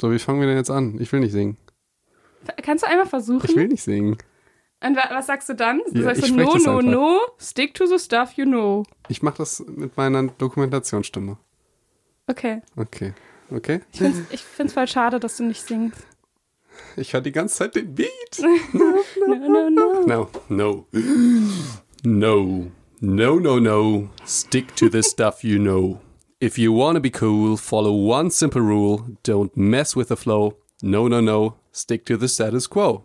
[0.00, 0.96] So, wie fangen wir denn jetzt an?
[1.00, 1.56] Ich will nicht singen.
[2.62, 3.46] Kannst du einmal versuchen?
[3.48, 4.16] Ich will nicht singen.
[4.80, 5.80] Und wa was sagst du dann?
[5.90, 8.84] Du Ja, sagst ich so, no, no, no, stick to the stuff you know.
[9.08, 11.36] Ich mache das mit meiner Dokumentationsstimme.
[12.28, 12.62] Okay.
[12.76, 13.12] Okay.
[13.50, 13.80] Okay?
[13.92, 16.06] Ich find's, ich find's voll schade, dass du nicht singst.
[16.96, 18.08] Ich höre die ganze Zeit den Beat.
[18.72, 20.06] No, no, no.
[20.06, 20.86] No, no.
[22.04, 22.70] No.
[23.00, 24.08] No, no, no.
[24.26, 26.00] Stick to the stuff you know.
[26.40, 29.04] If you wanna be cool, follow one simple rule.
[29.24, 30.54] Don't mess with the flow.
[30.80, 31.56] No, no, no.
[31.72, 33.02] Stick to the status quo.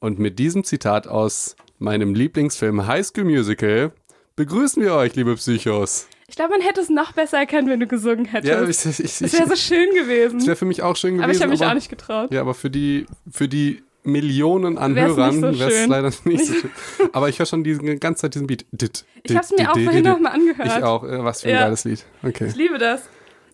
[0.00, 3.92] Und mit diesem Zitat aus meinem Lieblingsfilm High School Musical
[4.36, 6.08] begrüßen wir euch, liebe Psychos.
[6.28, 8.52] Ich glaube, man hätte es noch besser erkannt, wenn du gesungen hättest.
[8.52, 10.38] Ja, ich, ich, ich, das wäre so schön gewesen.
[10.38, 11.24] das wäre für mich auch schön gewesen.
[11.24, 12.30] aber ich habe mich auch nicht getraut.
[12.32, 16.46] Ja, aber für die, für die Millionen an Wär's Hörern so wäre es leider nicht
[16.46, 16.70] so schön.
[17.12, 18.64] Aber ich höre schon die ganze Zeit diesen Beat.
[18.72, 20.68] Dit, Ich dit, habe es mir dit, auch dit, vorhin nochmal angehört.
[20.78, 21.02] Ich auch.
[21.02, 21.60] Was für ein Ja.
[21.62, 22.04] geiles Lied.
[22.22, 22.46] Okay.
[22.46, 23.02] Ich liebe das.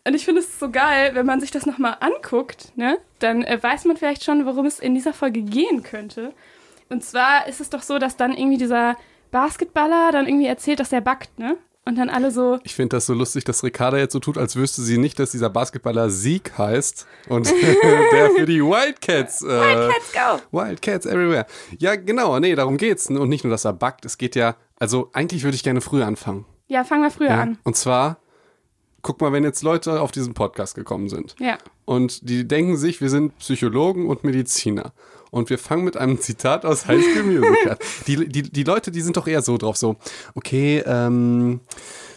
[0.07, 2.99] Und ich finde es so geil, wenn man sich das nochmal anguckt, ne?
[3.21, 6.33] Dann äh, weiß man vielleicht schon, worum es in dieser Folge gehen könnte.
[6.89, 8.97] Und zwar ist es doch so, dass dann irgendwie dieser
[9.31, 11.57] Basketballer dann irgendwie erzählt, dass er backt, ne?
[11.85, 14.55] Und dann alle so, Ich finde das so lustig, dass Ricarda jetzt so tut, als
[14.55, 17.51] wüsste sie nicht, dass dieser Basketballer Sieg heißt und
[18.13, 19.43] der für die Wildcats.
[19.43, 20.41] Äh, let's go!
[20.57, 21.45] Wildcats everywhere.
[21.79, 22.39] Ja, genau.
[22.39, 23.09] Nee, darum geht's.
[23.09, 24.05] Und nicht nur, dass er backt.
[24.05, 26.45] Es geht ja, also eigentlich würde ich gerne früher anfangen.
[26.69, 27.41] Ja, fangen wir früher Ja?
[27.43, 27.59] an.
[27.65, 28.19] Und zwar,
[29.03, 31.35] guck mal, wenn jetzt Leute auf diesen Podcast gekommen sind.
[31.41, 31.59] Ja.
[31.85, 34.93] Und die denken sich, wir sind Psychologen und Mediziner.
[35.33, 37.79] Und wir fangen mit einem Zitat aus High School Musical.
[38.07, 39.97] die, die, die Leute, die sind doch eher so drauf, so,
[40.35, 41.61] okay, ähm,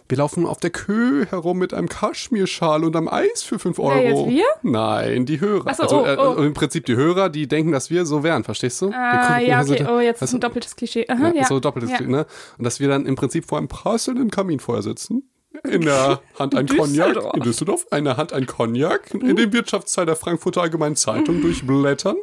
[0.09, 3.95] wir laufen auf der Kö herum mit einem Kaschmirschal und einem Eis für 5 Euro.
[3.95, 4.45] Wer, jetzt wir?
[4.63, 5.73] Nein, die Hörer.
[5.73, 6.43] So, also oh, äh, oh.
[6.43, 8.91] im Prinzip die Hörer, die denken, dass wir so wären, verstehst du?
[8.91, 9.83] Ah, ja, also okay.
[9.85, 11.07] da- Oh, jetzt weißt ist ein doppeltes Klischee.
[11.07, 11.45] Aha, ja, ja.
[11.45, 12.01] So doppeltes, ja.
[12.01, 12.25] ne?
[12.57, 15.23] Und dass wir dann im Prinzip vor einem prasselnden Kaminfeuer sitzen.
[15.63, 16.87] In der Hand ein Cognac.
[16.87, 17.35] Düsseldorf.
[17.35, 17.87] In Düsseldorf.
[17.91, 19.13] Eine Hand ein Cognac.
[19.13, 22.17] In dem Wirtschaftsteil der Frankfurter Allgemeinen Zeitung durchblättern.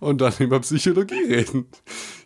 [0.00, 1.66] Und dann über Psychologie reden.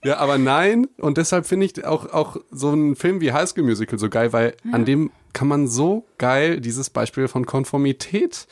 [0.04, 0.86] Ja, aber nein.
[0.98, 4.32] Und deshalb finde ich auch, auch so einen Film wie High School Musical so geil,
[4.32, 8.46] weil an dem kann man so geil dieses Beispiel von Konformität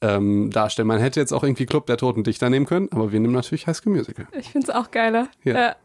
[0.00, 0.88] ähm, darstellen.
[0.88, 3.66] Man hätte jetzt auch irgendwie Club der Toten Dichter nehmen können, aber wir nehmen natürlich
[3.66, 4.28] High School Musical.
[4.38, 5.28] Ich finde es auch geiler.
[5.44, 5.54] Ja.
[5.54, 5.76] Ja.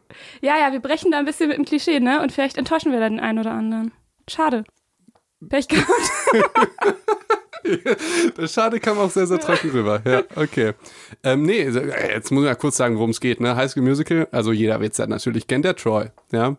[0.41, 2.22] ja, ja, wir brechen da ein bisschen mit dem Klischee, ne?
[2.22, 3.91] Und vielleicht enttäuschen wir da den einen oder anderen.
[4.27, 4.63] Schade.
[5.49, 5.89] Pech gehabt.
[8.37, 10.01] Der Schade kam auch sehr, sehr trocken rüber.
[10.05, 10.73] Ja, okay.
[11.23, 13.39] Ähm, nee, äh, jetzt muss ich mal kurz sagen, worum es geht.
[13.39, 13.55] Ne?
[13.55, 16.07] High School Musical, also jeder wird es ja natürlich kennen, der Troy.
[16.31, 16.57] Ja.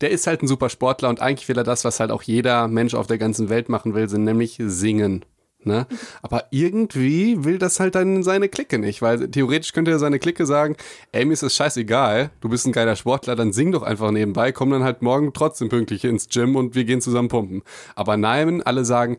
[0.00, 2.68] Der ist halt ein super Sportler und eigentlich will er das, was halt auch jeder
[2.68, 5.24] Mensch auf der ganzen Welt machen will, sind nämlich singen.
[5.68, 5.86] Ne?
[6.22, 10.46] Aber irgendwie will das halt dann seine Clique nicht, weil theoretisch könnte er seine Clique
[10.46, 10.74] sagen,
[11.12, 14.50] ey, mir ist das scheißegal, du bist ein geiler Sportler, dann sing doch einfach nebenbei,
[14.50, 17.62] komm dann halt morgen trotzdem pünktlich ins Gym und wir gehen zusammen pumpen.
[17.94, 19.18] Aber nein, alle sagen,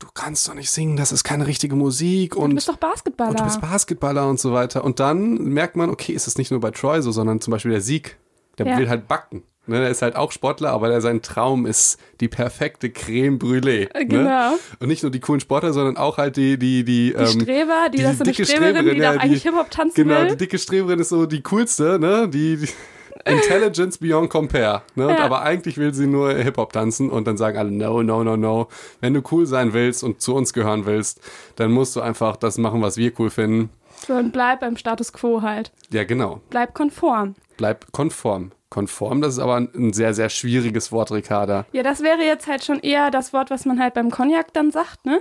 [0.00, 3.30] du kannst doch nicht singen, das ist keine richtige Musik und Du bist doch Basketballer.
[3.30, 4.84] und du bist Basketballer und so weiter.
[4.84, 7.70] Und dann merkt man, okay, ist es nicht nur bei Troy so, sondern zum Beispiel
[7.70, 8.16] der Sieg.
[8.58, 8.78] Der Ja.
[8.78, 9.42] will halt backen.
[9.68, 13.88] Ne, der ist halt auch Sportler, aber der, sein Traum ist die perfekte Creme Brûlée.
[13.94, 14.22] Äh, genau.
[14.52, 14.58] Ne?
[14.80, 17.88] Und nicht nur die coolen Sportler, sondern auch halt die, die, die, die ähm, Streber,
[17.92, 18.46] die, die das so eine Streberin,
[18.76, 20.36] Streberin, die ja, doch eigentlich die- Hip-Hop tanzen Genau, die will.
[20.36, 22.28] dicke Streberin ist so die coolste, ne?
[22.28, 22.68] Die, die
[23.24, 24.82] Intelligence beyond compare.
[24.94, 25.08] Ne?
[25.08, 25.24] Und Ja.
[25.24, 28.68] Aber eigentlich will sie nur Hip-Hop tanzen und dann sagen alle, no, no, no, no.
[29.00, 31.20] Wenn du cool sein willst und zu uns gehören willst,
[31.56, 33.70] dann musst du einfach das machen, was wir cool finden.
[34.06, 35.72] So, und bleib beim Status quo halt.
[35.90, 36.40] Ja, genau.
[36.50, 37.34] Bleib konform.
[37.56, 38.52] Bleib konform.
[38.76, 41.64] Konform, das ist aber ein, sehr, sehr schwieriges Wort, Ricarda.
[41.72, 44.70] Ja, das wäre jetzt halt schon eher das Wort, was man halt beim Cognac dann
[44.70, 45.18] sagt, ne?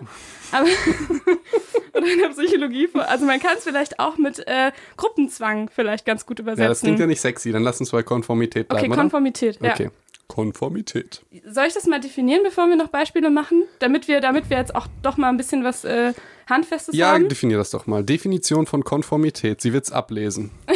[0.52, 0.66] Aber
[1.94, 6.26] oder in der Psychologie, also man kann es vielleicht auch mit äh, Gruppenzwang vielleicht ganz
[6.26, 6.64] gut übersetzen.
[6.64, 7.54] Ja, das klingt ja nicht sexy.
[7.54, 9.02] Dann lass uns bei Konformität bleiben, okay, oder?
[9.04, 9.72] Konformität, ja.
[9.72, 9.90] Okay.
[10.28, 11.24] Konformität.
[11.48, 13.64] Soll ich das mal definieren, bevor wir noch Beispiele machen?
[13.80, 16.14] Damit wir, damit wir jetzt auch doch mal ein bisschen was äh,
[16.50, 17.30] Handfestes Ja, haben?
[17.30, 18.04] definier das doch mal.
[18.04, 19.62] Definition von Konformität.
[19.62, 20.52] Sie wird's ablesen.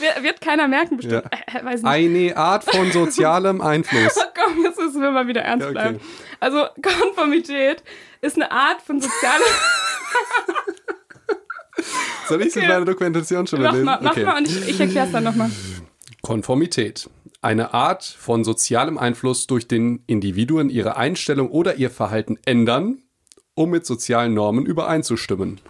[0.00, 1.22] Wir, wird keiner merken, bestimmt.
[1.52, 1.60] Ja.
[1.60, 1.84] Äh, nicht.
[1.84, 4.14] Eine Art von sozialem Einfluss.
[4.34, 5.74] Komm, jetzt müssen wir mal wieder ernst Ja, okay.
[5.74, 6.00] bleiben.
[6.40, 7.82] Also Konformität
[8.22, 9.34] ist eine Art von sozialer...
[12.28, 12.60] Soll ich Okay.
[12.64, 13.84] in meine Dokumentation schon mach lesen?
[13.84, 14.24] mal, mach okay.
[14.24, 15.50] mal und ich, ich erkläre es dann nochmal.
[16.22, 17.08] Konformität.
[17.42, 23.02] Eine Art von sozialem Einfluss durch den Individuen ihre Einstellung oder ihr Verhalten ändern,
[23.54, 25.60] um mit sozialen Normen übereinzustimmen.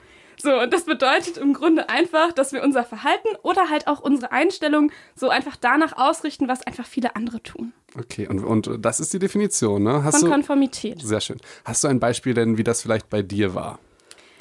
[0.43, 4.32] So, und das bedeutet im Grunde einfach, dass wir unser Verhalten oder halt auch unsere
[4.32, 7.72] Einstellung so einfach danach ausrichten, was einfach viele andere tun.
[7.96, 10.02] Okay, und, und das ist die Definition, ne?
[10.02, 11.02] Hast Von du, Konformität.
[11.02, 11.38] sehr schön.
[11.64, 13.78] Hast du ein Beispiel denn, wie das vielleicht bei dir war?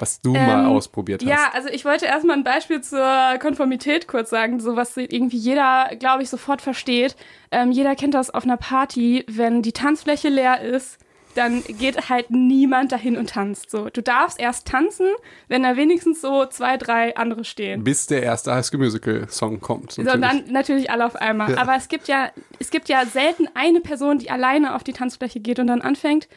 [0.00, 1.28] Was du mal Ähm, ausprobiert hast?
[1.28, 3.06] Ja, also ich wollte erstmal ein Beispiel zur
[3.40, 7.14] Konformität kurz sagen, so was irgendwie jeder, glaube ich, sofort versteht.
[7.52, 10.98] Ähm, jeder kennt das auf einer Party, wenn die Tanzfläche leer ist,
[11.34, 13.70] dann geht halt niemand dahin und tanzt.
[13.70, 15.06] So, du darfst erst tanzen,
[15.48, 17.84] wenn da wenigstens so zwei, drei andere stehen.
[17.84, 19.92] Bis der erste High School Musical Song kommt.
[19.92, 21.52] So, dann natürlich alle auf einmal.
[21.52, 21.58] Ja.
[21.58, 25.40] Aber es gibt ja, es gibt ja selten eine Person, die alleine auf die Tanzfläche
[25.40, 26.28] geht und dann anfängt.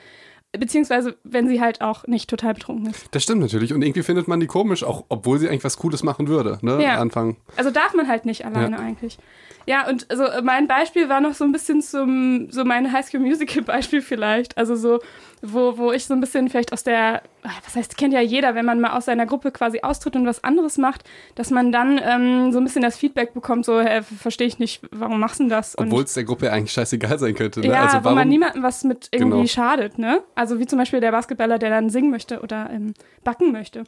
[0.58, 3.08] Beziehungsweise, wenn sie halt auch nicht total betrunken ist.
[3.12, 3.74] Das stimmt natürlich.
[3.74, 6.82] Und irgendwie findet man die komisch, auch obwohl sie eigentlich was Cooles machen würde, ne?
[6.82, 7.00] Ja.
[7.00, 7.38] Anfang.
[7.58, 9.18] Also darf man halt nicht alleine eigentlich.
[9.66, 13.62] Ja, und also mein Beispiel war noch so ein bisschen zum, so mein Highschool Musical
[13.66, 14.58] Beispiel vielleicht.
[14.58, 15.00] Also so,
[15.42, 17.22] wo, wo ich so ein bisschen vielleicht aus der,
[17.64, 20.44] was heißt, kennt ja jeder, wenn man mal aus seiner Gruppe quasi austritt und was
[20.44, 21.04] anderes macht,
[21.36, 24.82] dass man dann ähm, so ein bisschen das Feedback bekommt, so, hä, verstehe ich nicht,
[24.92, 25.78] warum machst du denn das?
[25.78, 27.60] Obwohl es der Gruppe eigentlich scheißegal sein könnte.
[27.62, 27.68] Ne?
[27.68, 29.48] ja, also wo warum, man niemandem was mit irgendwie Genau.
[29.48, 30.22] schadet, ne?
[30.36, 32.94] Also wie zum Beispiel der Basketballer, der dann singen möchte oder ähm,
[33.24, 33.84] backen möchte.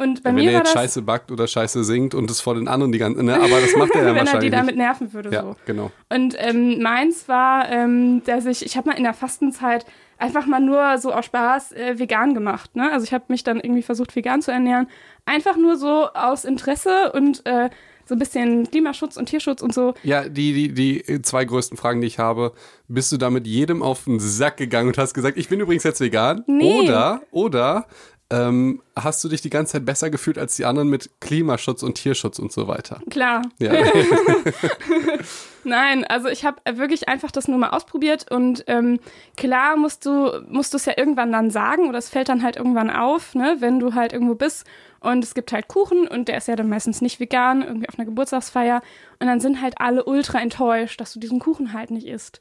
[0.00, 2.40] Und bei wenn mir er war jetzt das, scheiße backt oder scheiße singt und es
[2.40, 3.34] vor den anderen die ganze, ne?
[3.34, 5.56] Aber das macht er dann wenn er die wahrscheinlich damit nerven würde, Ja, so.
[5.66, 5.90] genau.
[6.08, 9.84] Und ähm, meins war, ähm, dass ich, ich habe mal in der Fastenzeit
[10.16, 12.76] einfach mal nur so aus Spaß äh, vegan gemacht.
[12.76, 12.90] Ne?
[12.90, 14.88] Also ich habe mich dann irgendwie versucht, vegan zu ernähren.
[15.26, 17.68] Einfach nur so aus Interesse und äh,
[18.10, 19.94] so ein bisschen Klimaschutz und Tierschutz und so.
[20.02, 22.52] Ja, die, die, die zwei größten Fragen, die ich habe,
[22.88, 26.00] bist du damit jedem auf den Sack gegangen und hast gesagt, ich bin übrigens jetzt
[26.00, 26.42] vegan?
[26.48, 26.80] Nee.
[26.80, 27.86] Oder, oder
[28.30, 31.94] ähm, hast du dich die ganze Zeit besser gefühlt als die anderen mit Klimaschutz und
[31.94, 33.00] Tierschutz und so weiter?
[33.10, 33.42] Klar.
[33.58, 33.72] Ja.
[35.64, 39.00] Nein, also ich habe wirklich einfach das nur mal ausprobiert und ähm,
[39.36, 42.56] klar musst du musst du es ja irgendwann dann sagen oder es fällt dann halt
[42.56, 44.64] irgendwann auf, ne, wenn du halt irgendwo bist
[45.00, 47.98] und es gibt halt Kuchen und der ist ja dann meistens nicht vegan, irgendwie auf
[47.98, 48.82] einer Geburtstagsfeier
[49.18, 52.40] und dann sind halt alle ultra enttäuscht, dass du diesen Kuchen halt nicht isst.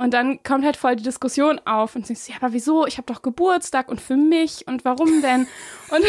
[0.00, 2.86] Und dann kommt halt voll die Diskussion auf und denkst, ja, aber wieso?
[2.86, 5.48] Ich habe doch Geburtstag und für mich und warum denn?
[5.90, 6.04] Und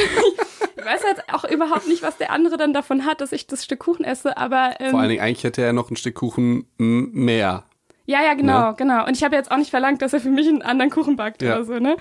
[0.78, 3.64] ich weiß halt auch überhaupt nicht, was der andere dann davon hat, dass ich das
[3.64, 6.68] Stück Kuchen esse, aber ähm, Vor allen Dingen, eigentlich hätte er noch ein Stück Kuchen
[6.78, 7.64] mehr.
[8.06, 8.72] ja, ja, genau, Ja.
[8.74, 9.08] genau.
[9.08, 11.42] Und ich habe jetzt auch nicht verlangt, dass er für mich einen anderen Kuchen backt
[11.42, 11.56] Ja.
[11.56, 11.96] oder so, ne?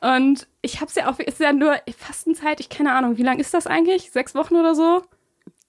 [0.00, 3.22] Und ich habe es ja auch, es ist ja nur Fastenzeit, ich keine Ahnung, wie
[3.22, 4.10] lang ist das eigentlich?
[4.12, 5.02] Sechs Wochen oder so?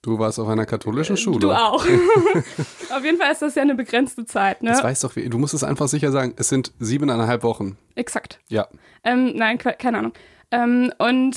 [0.02, 1.38] Du warst auf einer katholischen Schule.
[1.38, 1.84] Äh, Du auch.
[2.90, 4.70] Auf jeden Fall ist das ja eine begrenzte Zeit, ne?
[4.70, 7.76] Das weißt doch, du musst es einfach sicher sagen, es sind siebeneinhalb Wochen.
[7.96, 8.38] Exakt.
[8.48, 8.68] Ja.
[9.02, 10.12] Ähm, nein, ke- keine Ahnung.
[10.52, 11.36] Ähm, und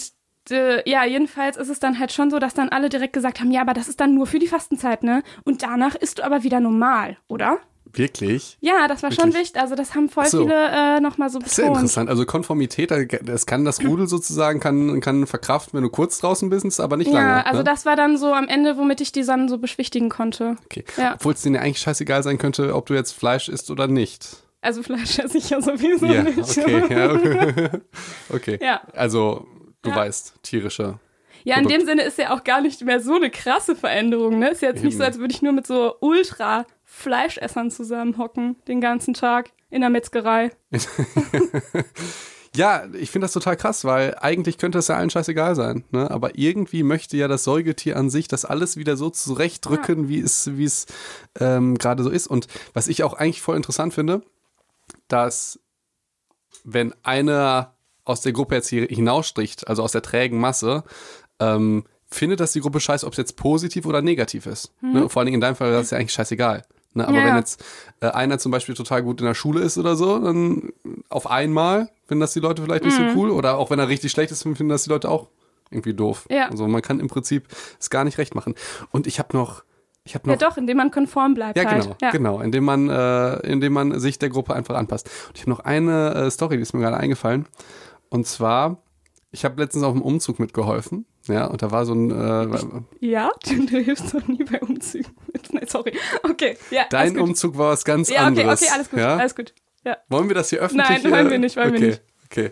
[0.52, 3.52] äh, ja, jedenfalls ist es dann halt schon so, dass dann alle direkt gesagt haben,
[3.52, 5.24] ja, aber das ist dann nur für die Fastenzeit, ne?
[5.44, 7.60] Und danach isst du aber wieder normal, oder?
[7.94, 8.58] Wirklich?
[8.62, 9.44] Ja, das war schon Wirklich?
[9.48, 9.62] wichtig.
[9.62, 10.44] Also das haben voll so.
[10.44, 11.80] viele äh, nochmal so Das ist ja betont.
[11.80, 12.10] interessant.
[12.10, 12.92] Also Konformität,
[13.24, 17.08] das kann das Rudel sozusagen, kann, kann verkraften, wenn du kurz draußen bist, aber nicht
[17.12, 17.46] Ja, lange.
[17.46, 17.64] also ne?
[17.64, 20.56] das war dann so am Ende, womit ich die dann so beschwichtigen konnte.
[20.66, 20.84] Okay.
[20.98, 21.16] Ja.
[21.16, 24.28] Obwohl es denen ja eigentlich scheißegal sein könnte, ob du jetzt Fleisch isst oder nicht.
[24.62, 26.38] Also Fleisch esse ich ja sowieso Ja, nicht.
[26.40, 26.86] okay.
[26.90, 27.70] Ja, okay.
[28.30, 28.60] okay.
[28.62, 28.82] Ja.
[28.94, 29.46] Also,
[29.82, 29.96] du Ja.
[29.96, 31.00] weißt, tierische.
[31.44, 31.82] Ja, in Produkt.
[31.82, 34.38] dem Sinne ist ja auch gar nicht mehr so eine krasse Veränderung.
[34.38, 34.50] Ne?
[34.50, 35.08] Ist jetzt nicht so, Eben.
[35.08, 35.96] als würde ich nur mit so
[36.92, 40.52] Ultra-Fleischessern zusammenhocken den ganzen Tag in der Metzgerei.
[42.54, 45.86] Ja, ich finde das total krass, weil eigentlich könnte es ja allen scheißegal sein.
[45.92, 46.12] Ne?
[46.12, 50.58] Aber irgendwie möchte ja das Säugetier an sich das alles wieder so zurechtrücken, wie es,
[50.58, 50.86] wie es
[51.40, 52.28] ähm, gerade so ist.
[52.28, 54.22] Und was ich auch eigentlich voll interessant finde,
[55.08, 55.62] dass
[56.66, 57.74] wenn einer
[58.04, 60.84] aus der Gruppe jetzt hier hinausstricht, also aus der trägen Masse,
[61.40, 64.74] ähm, findet das die Gruppe scheiße, ob es jetzt positiv oder negativ ist.
[64.82, 65.08] Ne?
[65.08, 66.64] Vor allen Dingen in deinem Fall, das ist ja eigentlich scheißegal.
[66.94, 67.08] Ne?
[67.08, 67.38] Aber Ja, wenn ja.
[67.38, 67.64] jetzt
[68.02, 70.72] äh, einer zum Beispiel total gut in der Schule ist oder so, dann
[71.10, 73.14] auf einmal finden das die Leute vielleicht nicht Mhm.
[73.14, 73.30] so cool.
[73.32, 75.30] Oder auch wenn er richtig schlecht ist, finden das die Leute auch
[75.70, 76.28] irgendwie doof.
[76.30, 76.50] Ja.
[76.50, 77.48] Also man kann im Prinzip
[77.80, 78.56] es gar nicht recht machen.
[78.92, 79.64] Und ich habe noch,
[80.04, 81.84] ich habe Ja, noch doch, indem man konform bleibt ja, halt.
[81.84, 82.12] genau, Ja.
[82.12, 85.10] genau, indem man, äh, indem man sich der Gruppe einfach anpasst.
[85.30, 87.48] Und ich habe noch eine äh, Story, die ist mir gerade eingefallen.
[88.10, 88.80] Und zwar,
[89.32, 91.06] ich habe letztens auf dem Umzug mitgeholfen.
[91.28, 95.54] Ja, und da war so ein, äh, Ja, du hilfst doch nie bei Umzügen mit.
[95.54, 95.98] Nein, sorry.
[96.24, 96.86] Okay, ja.
[96.90, 97.18] dein.
[97.20, 98.62] Umzug war was ganz Ja, okay, anderes.
[98.62, 99.18] okay, alles gut, Ja?
[99.18, 99.54] alles gut.
[99.84, 99.98] Ja.
[100.10, 101.04] Wollen wir das hier öffentlich?
[101.04, 102.02] Nein, wollen äh, wir nicht, wollen wir okay, nicht.
[102.30, 102.52] Okay.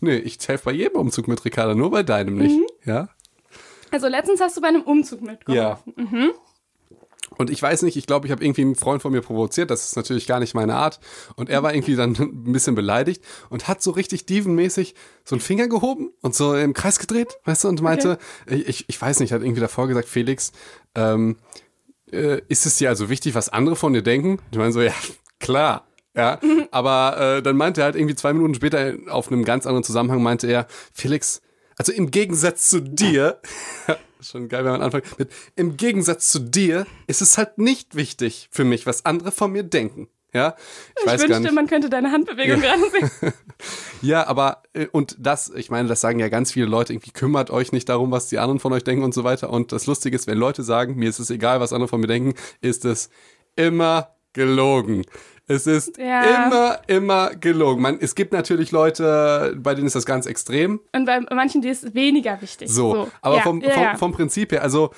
[0.00, 2.56] Nee, ich helfe bei jedem Umzug mit, Ricarda, nur bei deinem nicht.
[2.56, 2.66] Mhm.
[2.84, 3.08] Ja?
[3.90, 5.94] Also letztens hast du bei einem Umzug mitgeholfen.
[5.96, 6.30] Ja.
[7.38, 9.86] Und ich weiß nicht, ich glaube, ich habe irgendwie einen Freund von mir provoziert, das
[9.86, 11.00] ist natürlich gar nicht meine Art.
[11.36, 15.40] Und er war irgendwie dann ein bisschen beleidigt und hat so richtig dievenmäßig so einen
[15.40, 19.32] Finger gehoben und so im Kreis gedreht, weißt du, und meinte, ich, ich weiß nicht,
[19.32, 20.52] hat irgendwie davor gesagt, Felix,
[20.94, 21.36] ähm,
[22.12, 24.38] äh, ist es dir also wichtig, was andere von dir denken?
[24.50, 24.94] Ich meine so, ja,
[25.40, 25.86] klar.
[26.14, 26.38] Ja,
[26.70, 30.22] aber äh, dann meinte er halt irgendwie zwei Minuten später auf einem ganz anderen Zusammenhang
[30.22, 31.40] meinte er, Felix,
[31.78, 33.40] also im Gegensatz zu dir,
[34.22, 38.48] schon geil, wenn man anfängt mit, im Gegensatz zu dir ist es halt nicht wichtig
[38.50, 40.08] für mich, was andere von mir denken.
[40.34, 40.54] Ja,
[40.96, 41.54] ich, Ich weiß gar wünschte, nicht.
[41.54, 43.32] man könnte deine Handbewegung gerade sehen.
[44.00, 47.50] Ja, aber äh, und das, ich meine, das sagen ja ganz viele Leute, irgendwie kümmert
[47.50, 49.50] euch nicht darum, was die anderen von euch denken und so weiter.
[49.50, 52.08] Und das Lustige ist, wenn Leute sagen, mir ist es egal, was andere von mir
[52.08, 53.10] denken, ist es
[53.54, 55.04] immer gelogen.
[55.52, 56.46] Es ist Ja.
[56.46, 57.82] immer, immer gelogen.
[57.82, 60.80] Man, es gibt natürlich Leute, bei denen ist das ganz extrem.
[60.94, 62.68] Und bei manchen, die ist weniger wichtig.
[62.70, 64.90] So, aber ja, vom, ja, vom, vom Prinzip her, also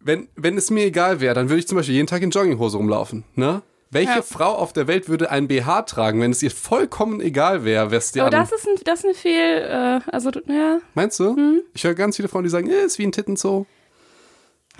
[0.00, 2.76] wenn, wenn es mir egal wäre, dann würde ich zum Beispiel jeden Tag in Jogginghose
[2.76, 3.24] rumlaufen.
[3.34, 3.62] Ne?
[3.90, 4.22] Welche Ja.
[4.22, 8.24] Frau auf der Welt würde einen BH tragen, wenn es ihr vollkommen egal wäre, dir
[8.24, 10.80] Aber an- das ist, ein, das ist eine Fehl, äh, also, ja.
[10.94, 11.32] Meinst du?
[11.34, 11.62] Mhm.
[11.74, 13.66] Ich höre ganz viele Frauen, die sagen, eh, ist wie ein Tittenzoo.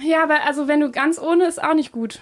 [0.03, 2.21] Ja, aber also, wenn du ganz ohne, ist auch nicht gut.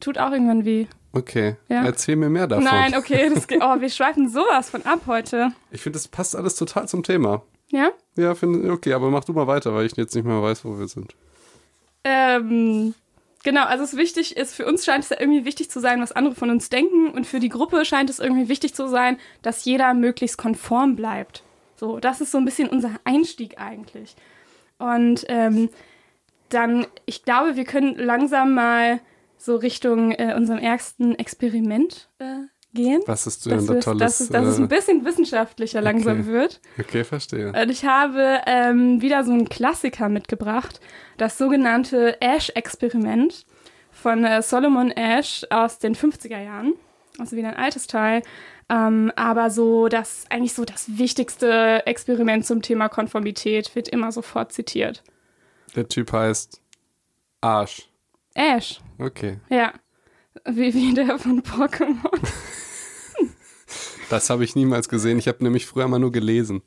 [0.00, 0.86] Tut auch irgendwann weh.
[1.12, 1.84] Okay, Ja.
[1.84, 2.64] erzähl mir mehr davon.
[2.64, 5.52] Nein, okay, das geht, oh, wir schweifen sowas von ab heute.
[5.70, 7.42] Ich finde, das passt alles total zum Thema.
[7.70, 7.90] Ja?
[8.16, 10.78] Ja, finde okay, aber mach du mal weiter, weil ich jetzt nicht mehr weiß, wo
[10.78, 11.14] wir sind.
[12.04, 12.94] Ähm,
[13.44, 16.00] genau, also es ist wichtig ist, für uns scheint es ja irgendwie wichtig zu sein,
[16.00, 19.18] was andere von uns denken und für die Gruppe scheint es irgendwie wichtig zu sein,
[19.42, 21.42] dass jeder möglichst konform bleibt.
[21.76, 24.16] So, das ist so ein bisschen unser Einstieg eigentlich.
[24.78, 25.68] Und ähm,
[26.48, 29.00] dann, ich glaube, wir können langsam mal
[29.42, 33.02] so Richtung äh, unserem ersten Experiment äh, gehen.
[33.06, 33.98] Was ist denn Dass, da es, tolles?
[33.98, 36.28] dass, es, dass es äh, ein bisschen wissenschaftlicher langsam okay.
[36.28, 36.60] wird.
[36.78, 37.48] okay, verstehe.
[37.48, 40.80] Und ich habe ähm, wieder so einen Klassiker mitgebracht,
[41.18, 43.44] das sogenannte Ash-Experiment
[43.90, 46.74] von äh, Solomon Ash aus den 50er Jahren.
[47.18, 48.22] Also wieder ein altes Teil.
[48.68, 54.52] Ähm, aber so das, eigentlich so das wichtigste Experiment zum Thema Konformität wird immer sofort
[54.52, 55.02] zitiert.
[55.74, 56.60] Der Typ heißt
[57.40, 57.91] Arsch.
[58.34, 59.38] Ash, Okay.
[59.48, 59.72] ja.
[60.46, 62.18] Wie, wie der von Pokémon.
[64.10, 65.18] Das habe ich niemals gesehen.
[65.18, 66.62] Ich habe nämlich früher mal nur gelesen.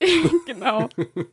[0.46, 0.88] genau,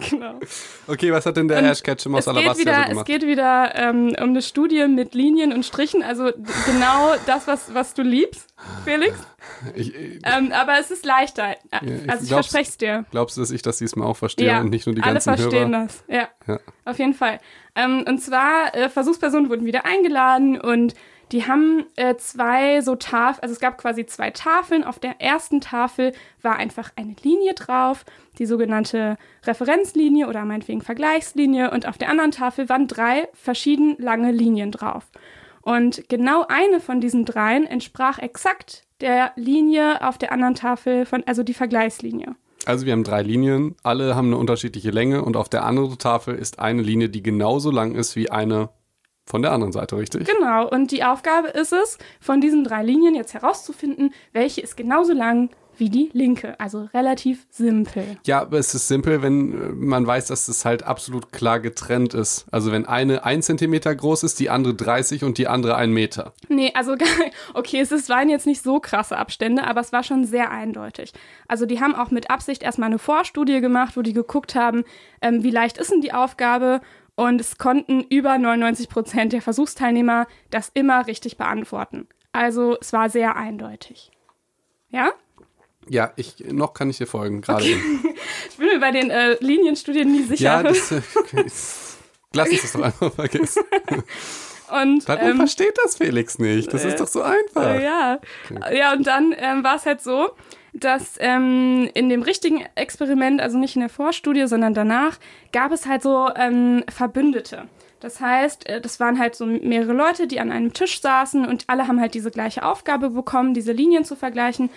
[0.09, 0.39] genau.
[0.87, 3.05] Okay, was hat denn der Und Ash Ketchum aus Es Alabasta wieder, so es gemacht?
[3.07, 6.31] geht wieder ähm, um eine Studie mit Linien und Strichen, also
[6.65, 8.53] genau das, was, was du liebst,
[8.85, 9.17] Felix.
[9.75, 11.51] Ich, ich, Ähm, aber es ist leichter.
[11.51, 13.05] Äh, ich also ich glaub's- verspreche es dir.
[13.11, 15.35] glaubst du, dass ich das diesmal auch verstehe Ja, und nicht nur die alle ganzen
[15.35, 15.87] verstehen Hörer?
[15.87, 16.03] das.
[16.07, 16.59] Ja, Ja.
[16.85, 17.39] auf jeden Fall.
[17.75, 20.93] Ähm, und zwar, äh, Versuchspersonen wurden wieder eingeladen und
[21.31, 24.83] die haben äh, zwei so Tafeln, also es gab quasi zwei Tafeln.
[24.83, 26.11] Auf der ersten Tafel
[26.41, 28.03] war einfach eine Linie drauf,
[28.37, 31.71] die sogenannte Referenzlinie oder meinetwegen Vergleichslinie.
[31.71, 35.05] Und auf der anderen Tafel waren drei verschieden lange Linien drauf.
[35.61, 41.23] Und genau eine von diesen dreien entsprach exakt der Linie auf der anderen Tafel, von,
[41.25, 42.35] also die Vergleichslinie.
[42.65, 46.35] Also wir haben drei Linien, alle haben eine unterschiedliche Länge und auf der anderen Tafel
[46.35, 48.69] ist eine Linie, die genauso lang ist wie eine
[49.25, 50.27] von der anderen Seite, richtig?
[50.27, 55.13] Genau, und die Aufgabe ist es, von diesen drei Linien jetzt herauszufinden, welche ist genauso
[55.13, 55.49] lang
[55.81, 56.57] wie die linke.
[56.59, 58.03] Also relativ simpel.
[58.25, 62.13] Ja, aber es ist simpel, wenn äh, man weiß, dass es halt absolut klar getrennt
[62.13, 62.45] ist.
[62.51, 66.33] Also wenn eine ein Zentimeter groß ist, die andere 30 und die andere ein Meter.
[66.47, 66.95] Nee, also
[67.55, 71.13] okay, es ist, waren jetzt nicht so krasse Abstände, aber es war schon sehr eindeutig.
[71.47, 74.83] Also die haben auch mit Absicht erstmal eine Vorstudie gemacht, wo die geguckt haben,
[75.21, 76.81] ähm, wie leicht ist denn die Aufgabe
[77.15, 82.07] und es konnten über 99 Prozent der Versuchsteilnehmer das immer richtig beantworten.
[82.33, 84.11] Also es war sehr eindeutig.
[84.91, 85.11] Ja?
[85.88, 88.03] Ja, ich noch kann ich dir folgen, gerade eben.
[88.50, 90.43] Ich bin mir bei den äh, Linienstudien nie sicher.
[90.43, 91.45] Ja, das, äh, okay.
[92.33, 93.63] Lass uns das doch einfach vergessen.
[94.83, 96.71] und Warum ähm, versteht das Felix nicht?
[96.73, 97.75] Das ist doch so einfach.
[97.75, 98.19] äh, ja.
[98.71, 100.29] ja, und dann ähm, war es halt so,
[100.73, 105.17] dass ähm, in dem richtigen Experiment, also nicht in der Vorstudie, sondern danach,
[105.51, 107.67] gab es halt so ähm, Verbündete.
[108.00, 111.65] Das heißt, äh, das waren halt so mehrere Leute, die an einem Tisch saßen und
[111.67, 114.69] alle haben halt diese gleiche Aufgabe bekommen, diese Linien zu vergleichen.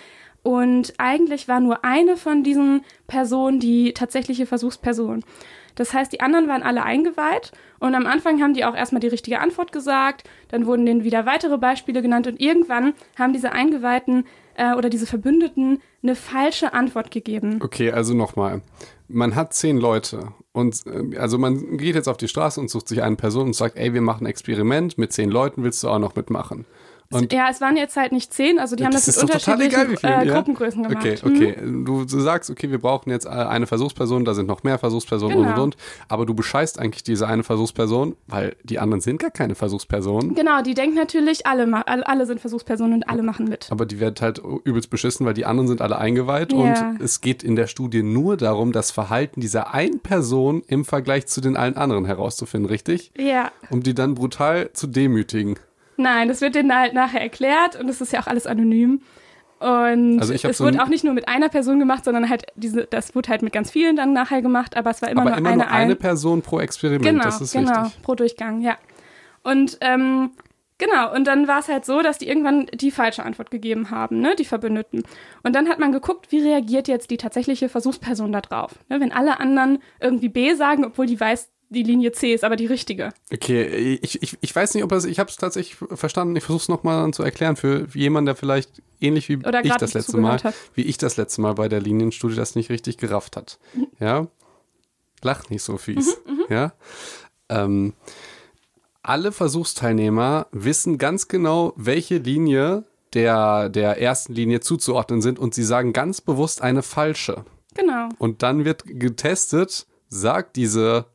[0.45, 5.23] Und eigentlich war nur eine von diesen Personen die tatsächliche Versuchsperson.
[5.73, 9.07] Das heißt, die anderen waren alle eingeweiht und am Anfang haben die auch erstmal die
[9.07, 14.27] richtige Antwort gesagt, dann wurden denen wieder weitere Beispiele genannt und irgendwann haben diese Eingeweihten
[14.53, 17.59] äh, oder diese Verbündeten eine falsche Antwort gegeben.
[17.63, 18.61] Okay, also nochmal.
[19.07, 22.87] Man hat zehn Leute und äh, also man geht jetzt auf die Straße und sucht
[22.87, 25.89] sich eine Person und sagt, ey, wir machen ein Experiment mit zehn Leuten, willst du
[25.89, 26.65] auch noch mitmachen?
[27.11, 29.93] Und ja, es waren jetzt halt nicht zehn, also die haben das, ist mit unterschiedlichen
[29.93, 30.33] egal, äh, ja?
[30.35, 30.97] Gruppengrößen gemacht.
[30.97, 31.35] Okay, Mhm.
[31.35, 31.55] okay.
[31.85, 35.37] Du, du sagst, okay, wir brauchen jetzt äh, eine Versuchsperson, da sind noch mehr Versuchspersonen
[35.37, 35.55] und Genau.
[35.55, 35.77] und und.
[36.09, 40.35] Aber du bescheißt eigentlich diese eine Versuchsperson, weil die anderen sind gar keine Versuchspersonen.
[40.35, 43.67] Genau, die denken natürlich, alle, alle, sind Versuchspersonen und alle machen mit.
[43.71, 46.51] Aber die wird halt übelst beschissen, weil die anderen sind alle eingeweiht.
[46.53, 46.57] Ja.
[46.59, 51.27] Und es geht in der Studie nur darum, das Verhalten dieser einen Person im Vergleich
[51.27, 53.11] zu den allen anderen herauszufinden, richtig?
[53.17, 53.51] Ja.
[53.69, 55.55] Um die dann brutal zu demütigen.
[55.97, 59.01] Nein, das wird denen halt nachher erklärt und es ist ja auch alles anonym.
[59.59, 63.15] Und Also es wurde auch nicht nur mit einer Person gemacht, sondern halt diese, das
[63.15, 65.49] wurde halt mit ganz vielen dann nachher gemacht, aber es war immer Aber nur immer
[65.49, 68.01] eine, nur eine ein- Person pro Experiment, genau, das ist genau, wichtig.
[68.01, 68.77] pro Durchgang, ja.
[69.43, 70.31] Und ähm,
[70.77, 74.19] genau, und dann war es halt so, dass die irgendwann die falsche Antwort gegeben haben,
[74.19, 75.03] ne, die Verbündeten.
[75.43, 78.73] Und dann hat man geguckt, wie reagiert jetzt die tatsächliche Versuchsperson da drauf.
[78.89, 82.55] Ne, wenn alle anderen irgendwie B sagen, obwohl die weiß, die Linie C ist aber
[82.55, 83.13] die richtige.
[83.31, 86.35] Okay, ich, ich, ich weiß nicht, ob das, ich habe es tatsächlich verstanden.
[86.35, 89.93] Ich versuche es nochmal zu erklären für jemanden, der vielleicht ähnlich wie Oder ich das
[89.93, 90.55] letzte Mal, hat.
[90.73, 93.59] wie ich das letzte Mal bei der Linienstudie das nicht richtig gerafft hat.
[93.99, 94.27] Ja,
[95.21, 96.17] lach nicht so fies.
[96.49, 96.73] Ja,
[97.49, 97.93] ähm,
[99.01, 105.63] alle Versuchsteilnehmer wissen ganz genau, welche Linie der, der ersten Linie zuzuordnen sind und sie
[105.63, 107.45] sagen ganz bewusst eine falsche.
[107.75, 108.09] Genau.
[108.17, 111.05] Und dann wird getestet, sagt diese,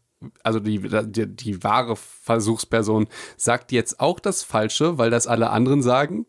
[0.42, 5.82] also die, die, die wahre Versuchsperson, sagt jetzt auch das Falsche, weil das alle anderen
[5.82, 6.26] sagen?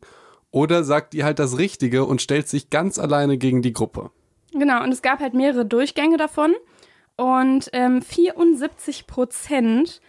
[0.51, 4.11] Oder sagt die halt das Richtige und stellt sich ganz alleine gegen die Gruppe?
[4.51, 6.53] Genau, und es gab halt mehrere Durchgänge davon.
[7.15, 10.01] Und ähm, 74 Prozent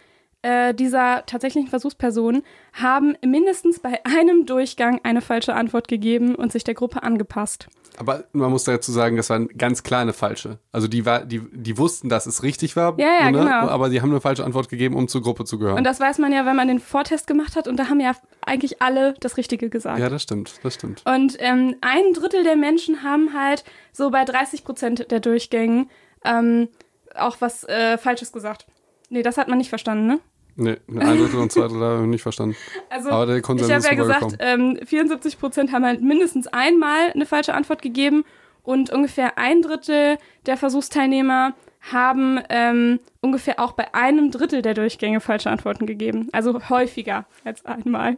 [0.43, 6.63] äh, dieser tatsächlichen Versuchspersonen haben mindestens bei einem Durchgang eine falsche Antwort gegeben und sich
[6.63, 7.67] der Gruppe angepasst.
[7.97, 10.57] Aber man muss dazu sagen, das waren ganz kleine falsche.
[10.71, 13.39] Also die, war, die, die wussten, dass es richtig war, Ja, ja, ne?
[13.39, 13.67] genau.
[13.69, 15.77] aber die haben eine falsche Antwort gegeben, um zur Gruppe zu gehören.
[15.77, 17.67] Und das weiß man ja, wenn man den Vortest gemacht hat.
[17.67, 19.99] Und da haben ja eigentlich alle das Richtige gesagt.
[19.99, 21.03] ja, das stimmt, das stimmt.
[21.05, 25.89] Und ähm, ein Drittel der Menschen haben halt so bei 30 Prozent der Durchgängen
[26.25, 26.69] ähm,
[27.15, 28.65] auch was äh, Falsches gesagt.
[29.09, 30.19] Nee, das hat man nicht verstanden, ne?
[30.55, 32.55] Nee, ein Drittel und zwei Drittel habe ich nicht verstanden.
[32.89, 36.47] Also, Aber der ich Konsens habe ist ja gesagt, ähm, 74 Prozent haben halt mindestens
[36.47, 38.23] einmal eine falsche Antwort gegeben
[38.61, 41.53] und ungefähr ein Drittel der Versuchsteilnehmer
[41.91, 46.29] haben ähm, ungefähr auch bei einem Drittel der Durchgänge falsche Antworten gegeben.
[46.31, 48.17] Also häufiger als einmal.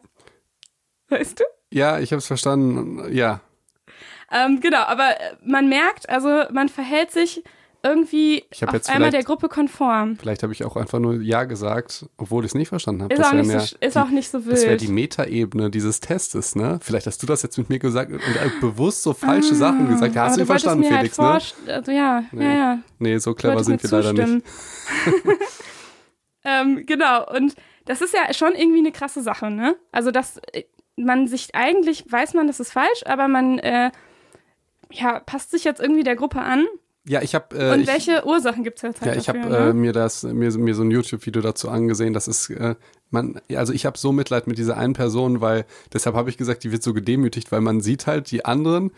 [1.10, 1.44] Weißt du?
[1.72, 3.12] Ja, ich habe es verstanden.
[3.14, 3.42] Ja,
[4.32, 7.44] Ähm, genau, aber man merkt, also man verhält sich
[7.86, 10.18] irgendwie auf einmal der Gruppe konform.
[10.18, 13.14] Vielleicht habe ich auch einfach nur Ja gesagt, obwohl ich es nicht verstanden habe.
[13.14, 14.82] Ist, Das auch nicht, mehr so, ist die, auch nicht so Das wäre wild.
[14.82, 16.80] die Metaebene dieses Testes, ne?
[16.82, 18.22] Vielleicht hast du das jetzt mit mir gesagt und
[18.60, 20.16] bewusst so falsche Sachen gesagt.
[20.16, 21.74] Ja, hast du du verstanden, mir Felix, halt ne?
[21.74, 22.44] Also ja, Nee.
[22.46, 22.80] ja, ja.
[22.98, 24.46] Nee, so clever sind wir leider nicht.
[26.44, 29.76] ähm, genau, und das ist ja schon irgendwie eine krasse Sache, ne?
[29.92, 30.64] Also, dass äh,
[30.98, 33.92] man sich eigentlich, weiß man, das ist falsch, aber man äh,
[34.92, 36.66] ja, passt sich jetzt irgendwie der Gruppe an.
[37.08, 39.40] Ja, ich habe äh, und ich, welche Ursachen gibt es jetzt halt ja, ich habe
[39.40, 39.74] dafür, äh, ne?
[39.74, 42.14] mir das mir, mir so ein YouTube-Video dazu angesehen.
[42.14, 42.76] Das ist äh,
[43.12, 46.64] man, also ich habe so Mitleid mit dieser einen Person, weil deshalb habe ich gesagt,
[46.64, 48.92] die wird so gedemütigt, weil man sieht halt die anderen.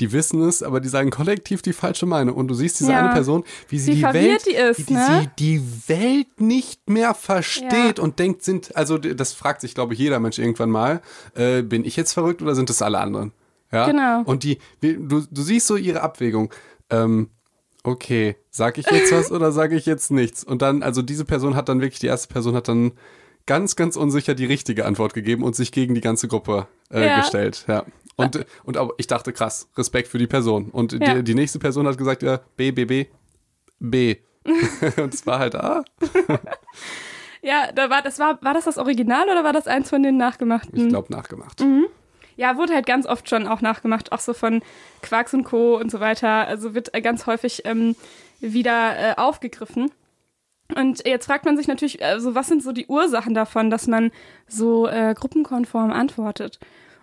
[0.00, 2.34] Die wissen es, aber die sagen kollektiv die falsche Meinung.
[2.36, 3.00] Und du siehst diese Ja.
[3.04, 5.20] eine Person, wie sie Wie die Welt, die ist, wie die, ne?
[5.20, 8.02] sie die Welt nicht mehr versteht Ja.
[8.02, 11.02] und denkt, sind, also das fragt sich, glaube ich, jeder Mensch irgendwann mal,
[11.36, 13.32] äh, bin ich jetzt verrückt oder sind es alle anderen?
[13.70, 13.86] Ja.
[13.86, 14.22] Genau.
[14.24, 16.52] Und die, du, du siehst so ihre Abwägung.
[16.90, 17.28] Ähm,
[17.84, 20.44] okay, sag ich jetzt was oder sage ich jetzt nichts?
[20.44, 22.92] Und dann, also diese Person hat dann wirklich, die erste Person hat dann
[23.46, 27.16] ganz, ganz unsicher die richtige Antwort gegeben und sich gegen die ganze Gruppe äh, Ja.
[27.20, 27.64] gestellt.
[27.68, 27.84] Ja.
[28.16, 30.68] Und, und aber ich dachte, krass, Respekt für die Person.
[30.70, 31.14] Und Ja.
[31.14, 33.06] die, die nächste Person hat gesagt, ja, B, B, B,
[33.80, 34.16] B.
[34.98, 35.82] und es war halt A.
[37.44, 40.16] Ja, da war, das war, war das das Original oder war das eins von den
[40.16, 40.78] nachgemachten?
[40.78, 41.60] Ich glaube, nachgemacht.
[41.60, 41.86] Mhm.
[42.36, 44.62] Ja, wurde halt ganz oft schon auch nachgemacht, auch so von
[45.02, 45.76] Quarks und Co.
[45.76, 46.46] und so weiter.
[46.46, 47.96] Also wird äh, ganz häufig ähm,
[48.40, 49.90] wieder äh, aufgegriffen.
[50.74, 54.10] Und jetzt fragt man sich natürlich, also was sind so die Ursachen davon, dass man
[54.46, 56.58] so äh, gruppenkonform antwortet?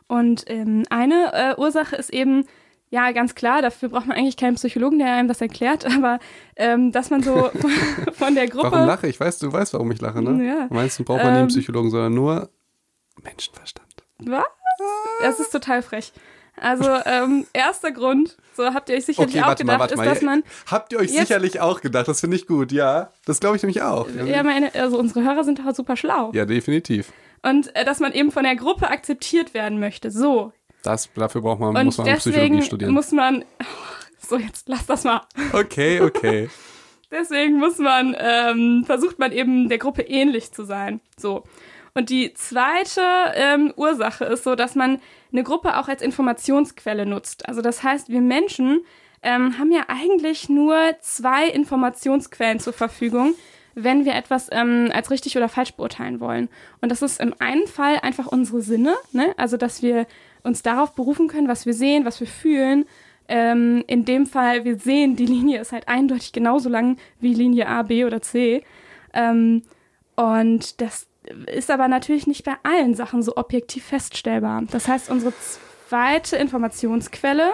[0.08, 2.46] Und ähm, eine äh, Ursache ist eben,
[2.90, 6.20] ja, ganz klar, dafür braucht man eigentlich keinen Psychologen, der einem das erklärt, aber
[6.56, 7.72] ähm, dass man so von,
[8.14, 8.72] von der Gruppe.
[8.72, 9.20] Warum lache ich?
[9.20, 10.44] Weißt du, weißt, warum ich lache, ne?
[10.46, 10.68] Ja.
[10.72, 11.54] Meinst du, braucht man nie einen Ähm.
[11.54, 12.50] Psychologen, sondern nur
[13.22, 13.88] Menschenverstand.
[14.20, 14.46] Was?
[15.22, 16.12] Das ist total frech.
[16.62, 19.98] Also, ähm, erster Grund, so habt ihr euch sicherlich Okay, auch mal, gedacht, warte ist,
[19.98, 20.06] mal.
[20.08, 23.12] dass man, Habt ihr euch sicherlich auch gedacht, das finde ich gut, ja.
[23.26, 24.08] Das glaube ich nämlich auch.
[24.26, 26.32] ja, meine, also unsere Hörer sind doch super schlau.
[26.34, 27.14] Ja, definitiv.
[27.44, 30.12] Und äh, dass man eben von der Gruppe akzeptiert werden möchte.
[30.12, 30.52] So.
[30.84, 32.94] Das, dafür braucht man, Und muss man Psychologie deswegen studieren.
[32.94, 33.46] muss man.
[34.30, 35.22] So, jetzt lass das mal.
[35.54, 36.50] okay, okay.
[37.12, 41.02] Deswegen muss man, ähm, versucht man eben der Gruppe ähnlich zu sein.
[41.18, 41.44] So.
[41.96, 43.02] Und die zweite
[43.34, 47.48] ähm, Ursache ist so, dass man eine Gruppe auch als Informationsquelle nutzt.
[47.48, 48.82] Also das heißt, wir Menschen
[49.24, 53.34] ähm, haben ja eigentlich nur zwei Informationsquellen zur Verfügung,
[53.76, 56.50] wenn wir etwas ähm, als richtig oder falsch beurteilen wollen.
[56.82, 59.34] Und das ist im einen Fall einfach unsere Sinne, ne?
[59.38, 60.06] also dass wir
[60.44, 62.86] uns darauf berufen können, was wir sehen, was wir fühlen.
[63.30, 67.68] Ähm, in dem Fall, wir sehen, die Linie ist halt eindeutig genauso lang wie Linie
[67.68, 68.64] A, B oder C.
[69.14, 69.62] Ähm,
[70.16, 71.08] und das
[71.46, 74.64] ist aber natürlich nicht bei allen Sachen so objektiv feststellbar.
[74.72, 75.34] Das heißt, unsere
[75.88, 77.54] zweite Informationsquelle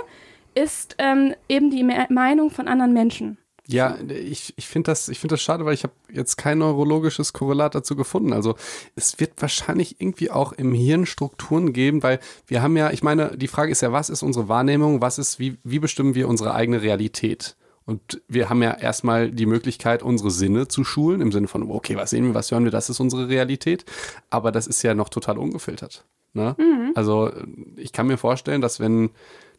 [0.55, 3.37] ist ähm, eben die Me Meinung von anderen Menschen.
[3.67, 7.33] Ja, ich, ich finde das, ich find das schade, weil ich habe jetzt kein neurologisches
[7.33, 8.31] Korrelat dazu gefunden.
[8.31, 8.55] Also
[8.95, 13.35] es wird wahrscheinlich irgendwie auch im Hirn Strukturen geben, weil wir haben ja, ich meine,
[13.35, 16.53] die Frage ist ja, was ist unsere Wahrnehmung, was ist, wie, wie bestimmen wir unsere
[16.53, 17.55] eigene Realität?
[17.85, 21.95] Und wir haben ja erstmal die Möglichkeit, unsere Sinne zu schulen, im Sinne von, okay,
[21.95, 23.85] was sehen wir, was hören wir, das ist unsere Realität.
[24.29, 26.03] Aber das ist ja noch total ungefiltert.
[26.33, 26.55] Ne?
[26.57, 26.91] Mhm.
[26.95, 27.31] Also
[27.77, 29.11] ich kann mir vorstellen, dass wenn,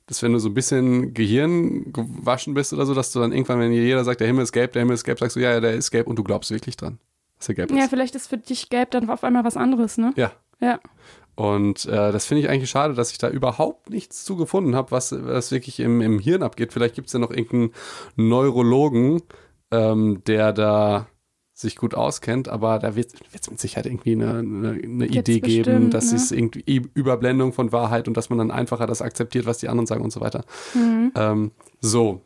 [0.06, 3.60] dass wenn du so ein bisschen Gehirn gewaschen bist oder so, dass du dann irgendwann,
[3.60, 5.60] wenn jeder sagt, der Himmel ist gelb, der Himmel ist gelb, sagst du, ja, ja,
[5.60, 6.98] der ist gelb und du glaubst wirklich dran,
[7.38, 7.76] dass er gelb ist.
[7.76, 10.12] Ja, vielleicht ist für dich gelb dann auf einmal was anderes, ne?
[10.16, 10.32] Ja.
[10.60, 10.80] Ja.
[11.34, 14.90] Und äh, das finde ich eigentlich schade, dass ich da überhaupt nichts zu gefunden habe,
[14.90, 16.72] was, was wirklich im, im Hirn abgeht.
[16.72, 17.72] Vielleicht gibt es ja noch irgendeinen
[18.16, 19.22] Neurologen,
[19.70, 21.08] ähm, der da
[21.56, 25.64] sich gut auskennt, aber da wird es mit Sicherheit irgendwie eine, eine, eine Idee bestimmt,
[25.64, 26.18] geben, dass ne?
[26.18, 29.86] es irgendwie Überblendung von Wahrheit und dass man dann einfacher das akzeptiert, was die anderen
[29.86, 30.44] sagen und so weiter.
[30.74, 31.12] Mhm.
[31.14, 32.20] Ähm, so.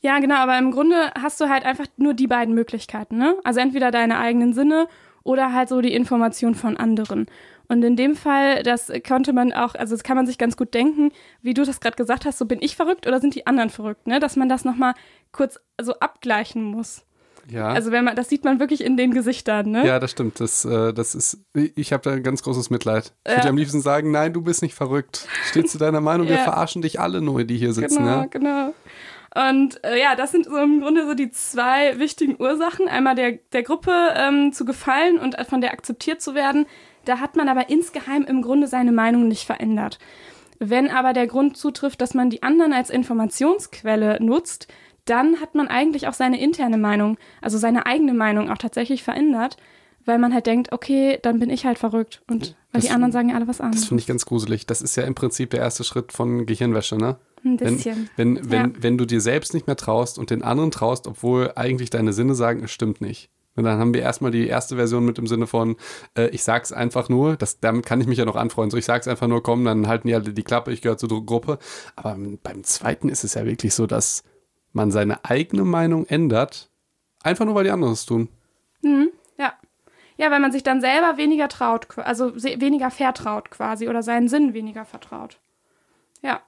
[0.00, 3.36] Ja, genau, aber im Grunde hast du halt einfach nur die beiden Möglichkeiten, ne?
[3.44, 4.88] Also entweder deine eigenen Sinne
[5.22, 7.26] oder halt so die Information von anderen.
[7.68, 10.74] Und in dem Fall, das konnte man auch, also das kann man sich ganz gut
[10.74, 13.70] denken, wie du das gerade gesagt hast, so bin ich verrückt oder sind die anderen
[13.70, 14.18] verrückt, ne?
[14.18, 14.94] Dass man das nochmal
[15.30, 17.04] kurz so abgleichen muss.
[17.50, 17.68] Ja.
[17.68, 19.86] Also wenn man, das sieht man wirklich in den Gesichtern, ne?
[19.86, 20.40] Ja, das stimmt.
[20.40, 23.12] Das, äh, das ist, ich habe da ein ganz großes Mitleid.
[23.26, 25.26] Ich würde am liebsten sagen, nein, du bist nicht verrückt.
[25.50, 26.36] Stehst zu deiner Meinung, ja.
[26.36, 28.04] wir verarschen dich alle nur, die hier sitzen.
[28.04, 28.26] Genau, ja?
[28.26, 28.74] genau.
[29.34, 32.88] Und äh, ja, das sind so im Grunde so die zwei wichtigen Ursachen.
[32.88, 36.66] Einmal der, der Gruppe ähm, zu gefallen und von der akzeptiert zu werden.
[37.04, 39.98] Da hat man aber insgeheim im Grunde seine Meinung nicht verändert.
[40.58, 44.66] Wenn aber der Grund zutrifft, dass man die anderen als Informationsquelle nutzt,
[45.08, 49.56] dann hat man eigentlich auch seine interne Meinung, also seine eigene Meinung auch tatsächlich verändert,
[50.04, 53.12] weil man halt denkt, okay, dann bin ich halt verrückt und weil das, die anderen
[53.12, 53.82] sagen ja alle was anderes.
[53.82, 54.66] Das finde ich ganz gruselig.
[54.66, 57.16] Das ist ja im Prinzip der erste Schritt von Gehirnwäsche, ne?
[57.44, 58.08] Ein bisschen.
[58.16, 58.82] Wenn, wenn, wenn, ja.
[58.82, 62.34] wenn du dir selbst nicht mehr traust und den anderen traust, obwohl eigentlich deine Sinne
[62.34, 63.30] sagen, es stimmt nicht.
[63.54, 65.76] Und dann haben wir erstmal die erste Version mit dem Sinne von,
[66.16, 68.70] äh, ich sag's einfach nur, das, damit kann ich mich ja noch anfreuen.
[68.70, 71.26] So, ich sag's einfach nur, komm, dann halten die alle die Klappe, ich gehöre zur
[71.26, 71.58] Gruppe.
[71.96, 74.22] Aber beim zweiten ist es ja wirklich so, dass
[74.72, 76.70] man seine eigene Meinung ändert,
[77.22, 78.28] einfach nur weil die anderen es tun.
[78.82, 79.54] Mhm, ja.
[80.16, 84.54] Ja, weil man sich dann selber weniger traut, also weniger vertraut quasi oder seinen Sinn
[84.54, 85.38] weniger vertraut.
[86.22, 86.42] Ja.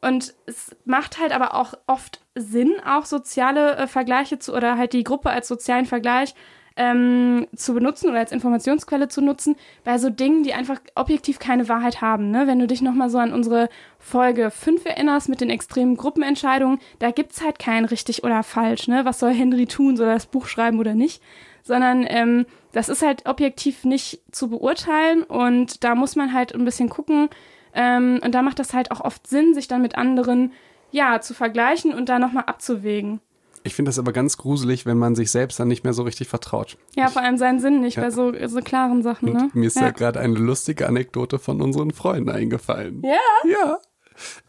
[0.00, 4.92] Und es macht halt aber auch oft Sinn, auch soziale äh, Vergleiche zu oder halt
[4.92, 6.34] die Gruppe als sozialen Vergleich
[6.76, 11.68] ähm, zu benutzen oder als Informationsquelle zu nutzen, bei so Dingen, die einfach objektiv keine
[11.68, 12.30] Wahrheit haben.
[12.30, 12.46] Ne?
[12.46, 17.10] Wenn du dich nochmal so an unsere Folge 5 erinnerst mit den extremen Gruppenentscheidungen, da
[17.10, 18.88] gibt es halt kein richtig oder falsch.
[18.88, 19.04] Ne?
[19.04, 19.96] Was soll Henry tun?
[19.96, 21.22] Soll er das Buch schreiben oder nicht?
[21.62, 26.64] Sondern ähm, das ist halt objektiv nicht zu beurteilen und da muss man halt ein
[26.64, 27.30] bisschen gucken,
[27.74, 30.52] ähm, und da macht das halt auch oft Sinn, sich dann mit anderen
[30.92, 33.20] ja, zu vergleichen und da nochmal abzuwägen.
[33.66, 36.28] Ich finde das aber ganz gruselig, wenn man sich selbst dann nicht mehr so richtig
[36.28, 36.76] vertraut.
[36.94, 38.02] Ja, vor allem seinen Sinn nicht ja.
[38.02, 39.32] bei so, so klaren Sachen.
[39.32, 39.50] Ne?
[39.54, 43.02] mir ist ja, ja gerade eine lustige Anekdote von unseren Freunden eingefallen.
[43.02, 43.50] Ja.
[43.50, 43.78] Ja.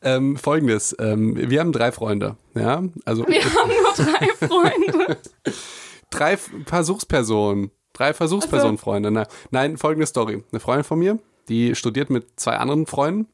[0.01, 2.35] Ähm, Folgendes: ähm, Wir haben drei Freunde.
[2.55, 3.25] Ja, also.
[3.25, 5.17] Wir haben nur drei Freunde.
[6.09, 7.71] drei Versuchspersonen.
[7.93, 9.25] Drei Versuchspersonen, Freunde.
[9.51, 10.43] nein, folgende Story.
[10.51, 13.27] Eine Freundin von mir, die studiert mit zwei anderen Freunden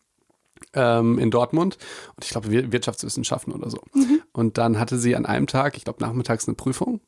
[0.73, 1.77] ähm, in Dortmund
[2.15, 3.79] und ich glaube Wirtschaftswissenschaften oder so.
[3.93, 4.21] Mhm.
[4.34, 7.01] Und dann hatte sie an einem Tag, ich glaube nachmittags eine Prüfung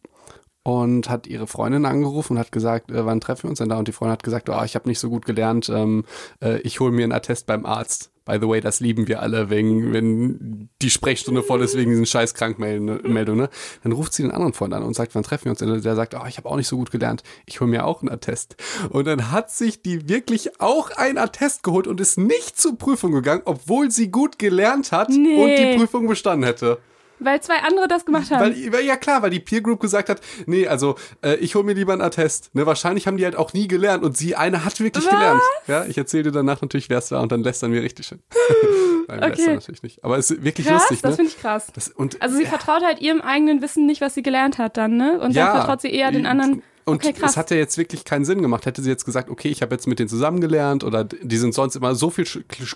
[0.63, 3.77] und hat ihre Freundin angerufen und hat gesagt, äh, wann treffen wir uns denn da?
[3.77, 6.05] Und die Freundin hat gesagt, oh, ich habe nicht so gut gelernt, ähm,
[6.41, 8.12] äh, ich hole mir einen Attest beim Arzt.
[8.25, 12.05] By the way, das lieben wir alle, wenn, wenn die Sprechstunde voll ist wegen diesen
[12.05, 13.03] scheiß Krankmeldungen.
[13.03, 13.49] Ne?
[13.83, 15.61] Dann ruft sie den anderen Freund an und sagt, wann treffen wir uns?
[15.61, 18.01] Und der sagt, oh, ich habe auch nicht so gut gelernt, ich hole mir auch
[18.01, 18.55] einen Attest.
[18.89, 23.11] Und dann hat sich die wirklich auch ein Attest geholt und ist nicht zur Prüfung
[23.11, 25.43] gegangen, obwohl sie gut gelernt hat nee.
[25.43, 26.79] und die Prüfung bestanden hätte.
[27.23, 28.55] Weil zwei andere das gemacht haben.
[28.71, 31.73] Weil, ja klar, weil die Peer Group gesagt hat, nee, also äh, ich hole mir
[31.73, 32.53] lieber einen Attest.
[32.53, 35.11] Ne, wahrscheinlich haben die halt auch nie gelernt und sie eine hat wirklich Was?
[35.11, 35.41] gelernt.
[35.67, 38.19] Ja, ich erzähle dir danach natürlich, wer es war und dann lästern wir richtig schön.
[39.07, 39.53] Nein, okay.
[39.53, 40.03] natürlich nicht.
[40.03, 41.03] Aber es ist wirklich krass, lustig.
[41.03, 41.09] Ne?
[41.09, 41.67] Das finde ich krass.
[41.73, 42.49] Das, und, also sie ja.
[42.49, 45.19] vertraut halt ihrem eigenen Wissen nicht, was sie gelernt hat dann, ne?
[45.19, 46.63] Und ja, dann vertraut sie eher den anderen.
[46.85, 48.65] Und okay, es hat ja jetzt wirklich keinen Sinn gemacht.
[48.65, 51.75] Hätte sie jetzt gesagt, okay, ich habe jetzt mit denen zusammengelernt oder die sind sonst
[51.75, 52.25] immer so viel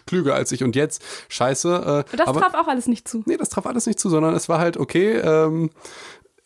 [0.06, 2.06] klüger als ich und jetzt, scheiße.
[2.10, 3.24] Äh, das aber, traf auch alles nicht zu.
[3.26, 5.72] Nee, das traf alles nicht zu, sondern es war halt, okay, ähm,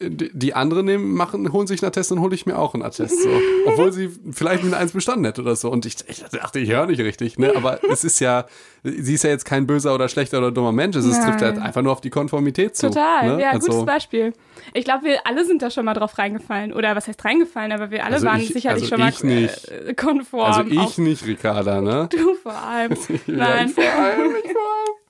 [0.09, 3.21] die anderen nehmen, machen, holen sich einen Attest, dann hole ich mir auch einen Attest.
[3.21, 3.29] So.
[3.65, 5.69] Obwohl sie vielleicht mit eins bestanden hätte oder so.
[5.69, 7.37] Und ich, ich dachte, ich höre nicht richtig.
[7.37, 7.53] Ne?
[7.55, 8.45] Aber es ist ja,
[8.83, 10.95] sie ist ja jetzt kein böser oder schlechter oder dummer Mensch.
[10.95, 11.25] Es Nein.
[11.25, 12.87] trifft halt einfach nur auf die Konformität zu.
[12.87, 13.41] Total, ne?
[13.41, 14.33] ja, also, gutes Beispiel.
[14.73, 16.73] Ich glaube, wir alle sind da schon mal drauf reingefallen.
[16.73, 17.71] Oder was heißt reingefallen?
[17.71, 19.67] Aber wir alle also waren ich, sicherlich also schon mal nicht.
[19.67, 20.51] Äh, konform.
[20.51, 22.09] Also ich nicht, Ricarda, ne?
[22.11, 22.91] Du vor allem.
[23.27, 23.67] Nein.
[23.67, 25.00] Ja, vor allem, ich vor allem.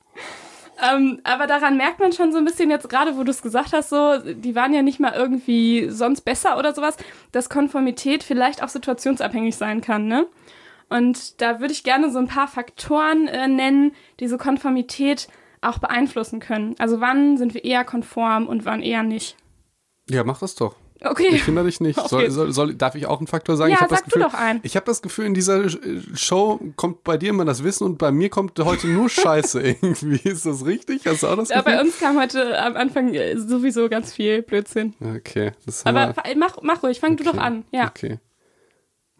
[0.81, 3.71] Ähm, aber daran merkt man schon so ein bisschen jetzt gerade, wo du es gesagt
[3.73, 6.97] hast, so, die waren ja nicht mal irgendwie sonst besser oder sowas,
[7.31, 10.27] dass Konformität vielleicht auch situationsabhängig sein kann, ne?
[10.89, 15.29] Und da würde ich gerne so ein paar Faktoren äh, nennen, die so Konformität
[15.61, 16.75] auch beeinflussen können.
[16.79, 19.37] Also wann sind wir eher konform und wann eher nicht.
[20.09, 20.75] Ja, mach das doch.
[21.03, 21.29] Okay.
[21.31, 21.97] Ich finde dich nicht.
[22.01, 22.29] Okay.
[22.29, 23.71] Soll, soll, soll, darf ich auch einen Faktor sagen?
[23.71, 24.59] Ja, ich sag du Gefühl, doch einen.
[24.63, 25.69] Ich habe das Gefühl, in dieser
[26.13, 30.19] Show kommt bei dir immer das Wissen und bei mir kommt heute nur Scheiße irgendwie.
[30.27, 31.05] Ist das richtig?
[31.05, 34.41] Hast du auch das Ja, bei uns kam heute am Anfang äh, sowieso ganz viel
[34.41, 34.93] Blödsinn.
[34.99, 35.51] Okay.
[35.65, 37.41] Das Aber mach, mach ruhig, fang du doch Okay.
[37.41, 37.65] an.
[37.71, 37.87] Ja.
[37.87, 38.19] Okay.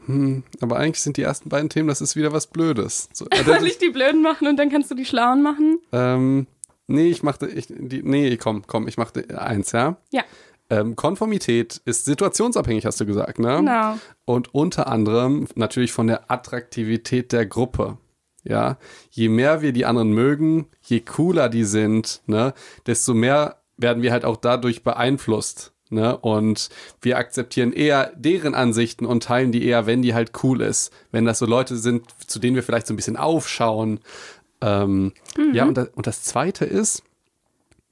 [0.06, 3.10] Hm, aber eigentlich sind die ersten beiden Themen, das ist wieder was Blödes.
[3.13, 5.80] So, äh, Soll ich die Blöden machen und dann kannst du die Schlauen machen?
[5.91, 6.48] Ähm,
[6.88, 9.98] nee, ich machte, ich, die, nee, komm, komm, ich machte eins, ja?
[10.12, 10.24] Ja.
[10.71, 13.57] Ähm, Konformität ist situationsabhängig, hast du gesagt, ne?
[13.57, 13.99] Genau.
[14.25, 17.97] Und unter anderem natürlich von der Attraktivität der Gruppe.
[18.43, 18.77] Ja,
[19.12, 22.53] je mehr wir die anderen mögen, je cooler die sind, ne,
[22.88, 25.73] desto mehr werden wir halt auch dadurch beeinflusst.
[25.89, 26.17] Ne?
[26.17, 26.69] Und
[27.01, 30.91] wir akzeptieren eher deren Ansichten und teilen die eher, wenn die halt cool ist.
[31.12, 33.99] Wenn das so Leute sind, zu denen wir vielleicht so ein bisschen aufschauen.
[34.62, 35.53] Ähm, Mhm.
[35.53, 37.03] Ja, und das, und das zweite ist,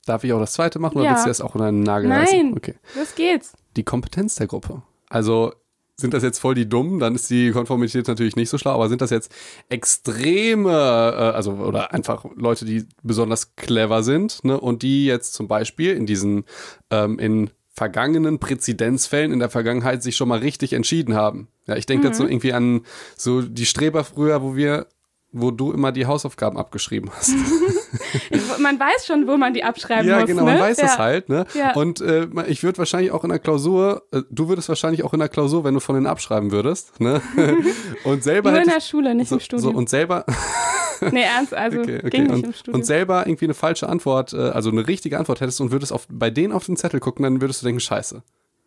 [0.10, 1.12] darf ich auch das zweite machen oder Ja.
[1.12, 2.38] willst du das auch in einen Nagel reißen?
[2.50, 2.54] Nein.
[2.58, 3.54] Okay Los geht's.
[3.78, 4.82] die Kompetenz der Gruppe.
[5.10, 5.54] Also
[5.96, 8.88] sind das jetzt voll die Dummen, dann ist die Konformität natürlich nicht so schlau, aber
[8.88, 9.32] sind das jetzt
[9.68, 15.48] extreme, äh, also oder einfach Leute, die besonders clever sind, ne, und die jetzt zum
[15.48, 16.46] Beispiel in diesen,
[16.90, 21.48] ähm, in vergangenen Präzedenzfällen in der Vergangenheit sich schon mal richtig entschieden haben.
[21.66, 22.82] Ja, ich denke jetzt so irgendwie an
[23.16, 24.88] so die Streber früher, wo wir,
[25.32, 27.32] wo du immer die Hausaufgaben abgeschrieben hast.
[28.60, 30.28] Man weiß schon, wo man die abschreiben Ja, muss.
[30.28, 30.52] genau, ne?
[30.52, 30.84] man weiß ja.
[30.86, 31.46] das halt, ne?
[31.54, 31.74] Ja.
[31.76, 35.20] Und äh, ich würde wahrscheinlich auch in der Klausur, äh, du würdest wahrscheinlich auch in
[35.20, 37.22] der Klausur, wenn du von denen abschreiben würdest, ne?
[38.04, 39.76] und selber Nur in der Schule, nicht so, im so Studium.
[39.76, 40.26] und selber
[41.12, 42.76] nee, ernst, also okay, okay, ging nicht und, im Studium.
[42.76, 46.06] und selber irgendwie eine falsche Antwort, äh, also eine richtige Antwort hättest und würdest auf,
[46.10, 48.22] bei denen auf den Zettel gucken, dann würdest du denken, scheiße.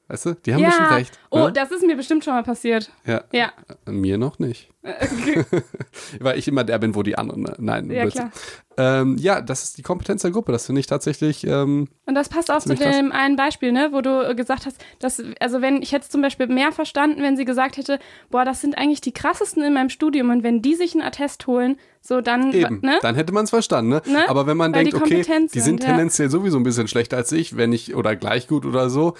[0.08, 0.34] Weißt du?
[0.46, 0.68] Die haben ja.
[0.68, 1.18] bestimmt recht.
[1.30, 1.52] Oh, ne?
[1.52, 2.90] das ist mir bestimmt schon mal passiert.
[3.06, 3.22] ja.
[3.32, 3.52] Ja.
[3.86, 4.71] Äh, Mir noch nicht.
[6.20, 7.46] Weil ich immer der bin, wo die anderen.
[7.46, 8.32] äh, Nein, Ja, klar.
[8.78, 10.50] Ähm, ja, das ist die Kompetenz der Gruppe.
[10.50, 11.46] Das finde ich tatsächlich.
[11.46, 12.96] Ähm, Und das passt auch zu Ziemlich krass.
[12.96, 16.08] dem einen Beispiel, ne, wo du äh, gesagt hast, dass, also wenn, ich hätte es
[16.10, 17.98] zum Beispiel mehr verstanden, wenn sie gesagt hätte,
[18.30, 21.46] boah, das sind eigentlich die krassesten in meinem Studium und wenn die sich einen Attest
[21.46, 22.98] holen, so dann, Eben, ne?
[23.02, 24.02] dann hätte man es verstanden, ne?
[24.06, 24.28] Ne?
[24.28, 25.90] Aber wenn man Weil denkt, die okay, die sind sind, ja.
[25.90, 29.14] tendenziell sowieso ein bisschen schlechter als ich, wenn ich oder gleich gut oder so,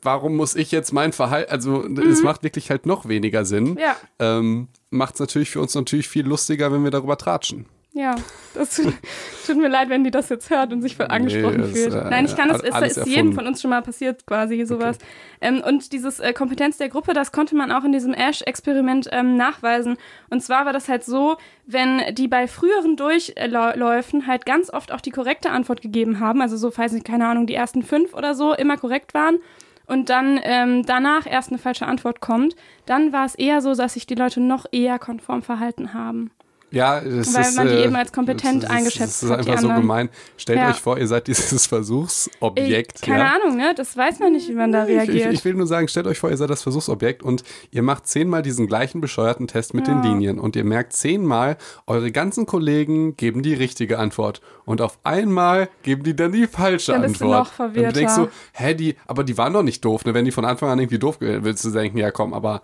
[0.00, 3.72] warum muss ich jetzt mein Verhalten, also es macht wirklich halt noch weniger Sinn.
[3.72, 3.78] Mhm.
[3.78, 3.96] Ja.
[4.18, 7.66] Ähm, macht es natürlich für uns natürlich viel lustiger, wenn wir darüber tratschen.
[7.96, 8.14] Ja,
[8.52, 8.76] das
[9.46, 11.94] tut, mir leid, wenn die das jetzt hört und sich voll angesprochen das, fühlt.
[11.94, 14.98] äh, Nein, ich kann das, alles ist jedem von uns schon mal passiert, quasi sowas.
[15.40, 19.38] Ähm, und dieses äh, Kompetenz der Gruppe, das konnte man auch in diesem Ash-Experiment ähm,
[19.38, 19.96] nachweisen.
[20.28, 25.00] Und zwar war das halt so, wenn die bei früheren Durchläufen halt ganz oft auch
[25.00, 28.34] die korrekte Antwort gegeben haben, also so, weiß nicht, keine Ahnung, die ersten fünf oder
[28.34, 29.38] so immer korrekt waren,
[29.86, 33.94] und dann ähm, danach erst eine falsche Antwort kommt, dann war es eher so, dass
[33.94, 36.30] sich die Leute noch eher konform verhalten haben.
[36.72, 39.38] Ja, das Weil ist, man die äh, eben als kompetent das eingeschätzt Das ist hat,
[39.48, 40.08] einfach so gemein.
[40.36, 40.70] Stellt Ja.
[40.70, 42.92] euch vor, ihr seid dieses Versuchsobjekt.
[42.96, 43.34] Ich, keine ja?
[43.40, 43.72] Ahnung, ne?
[43.76, 45.32] Das weiß man nicht, wie man da Ich, ich, reagiert.
[45.32, 48.42] ich will nur sagen, stellt euch vor, ihr seid das Versuchsobjekt und ihr macht zehnmal
[48.42, 50.10] diesen gleichen bescheuerten Test mit den Ja.
[50.10, 55.68] Linien und ihr merkt zehnmal, eure ganzen Kollegen geben die richtige Antwort und auf einmal
[55.82, 57.46] geben die dann die falsche Dann bist du Antwort.
[57.46, 57.88] noch verwirrter.
[57.88, 60.14] Und du denkst so, hä, die, aber die waren doch nicht doof, ne?
[60.14, 62.62] Wenn die von Anfang an irgendwie doof gewesen willst du denken, ja komm, aber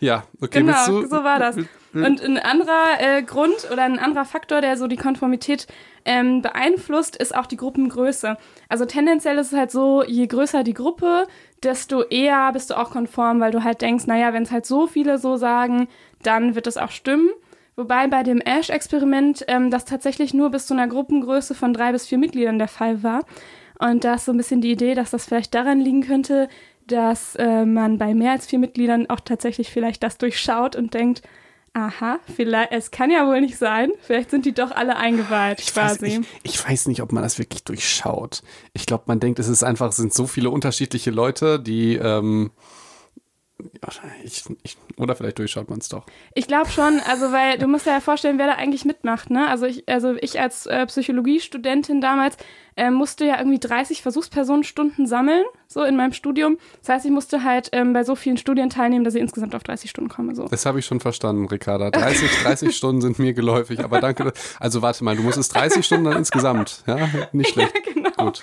[0.00, 0.24] Ja.
[0.40, 1.56] okay, Genau, willst du, so war das.
[2.02, 5.66] Und ein anderer äh, Grund oder ein anderer Faktor, der so die Konformität
[6.04, 8.36] ähm, beeinflusst, ist auch die Gruppengröße.
[8.68, 11.26] Also tendenziell ist es halt so, je größer die Gruppe,
[11.62, 14.86] desto eher bist du auch konform, weil du halt denkst, naja, wenn es halt so
[14.86, 15.88] viele so sagen,
[16.22, 17.30] dann wird das auch stimmen.
[17.76, 22.06] Wobei bei dem Ash-Experiment ähm, das tatsächlich nur bis zu einer Gruppengröße von drei bis
[22.06, 23.24] vier Mitgliedern der Fall war.
[23.78, 26.48] Und da ist so ein bisschen die Idee, dass das vielleicht daran liegen könnte,
[26.86, 31.22] dass äh, man bei mehr als vier Mitgliedern auch tatsächlich vielleicht das durchschaut und denkt,
[31.74, 35.74] aha, vielleicht, es kann ja wohl nicht sein, vielleicht sind die doch alle eingeweiht Ich
[35.74, 36.20] weiß, quasi.
[36.42, 38.42] ich, ich weiß nicht, ob man das wirklich durchschaut.
[38.72, 42.52] Ich glaube, man denkt, es ist einfach, es sind so viele unterschiedliche Leute, die ähm,
[44.22, 46.06] ich, ich, oder vielleicht durchschaut man es doch.
[46.34, 49.48] Ich glaube schon, also weil du musst dir ja vorstellen, wer da eigentlich mitmacht, ne?
[49.48, 52.36] Also ich, also ich als äh, Psychologiestudentin damals
[52.76, 56.58] äh, musste ja irgendwie 30 Versuchspersonenstunden sammeln, so in meinem Studium.
[56.80, 59.62] Das heißt, ich musste halt ähm, bei so vielen Studien teilnehmen, dass ich insgesamt auf
[59.62, 60.34] 30 Stunden komme.
[60.34, 60.46] So.
[60.48, 61.90] Das habe ich schon verstanden, Ricarda.
[61.90, 64.32] 30, 30 Stunden sind mir geläufig, aber danke.
[64.58, 66.82] Also warte mal, du musstest 30 Stunden dann insgesamt.
[66.86, 67.72] Ja, nicht schlecht.
[67.94, 68.10] genau.
[68.16, 68.42] Gut.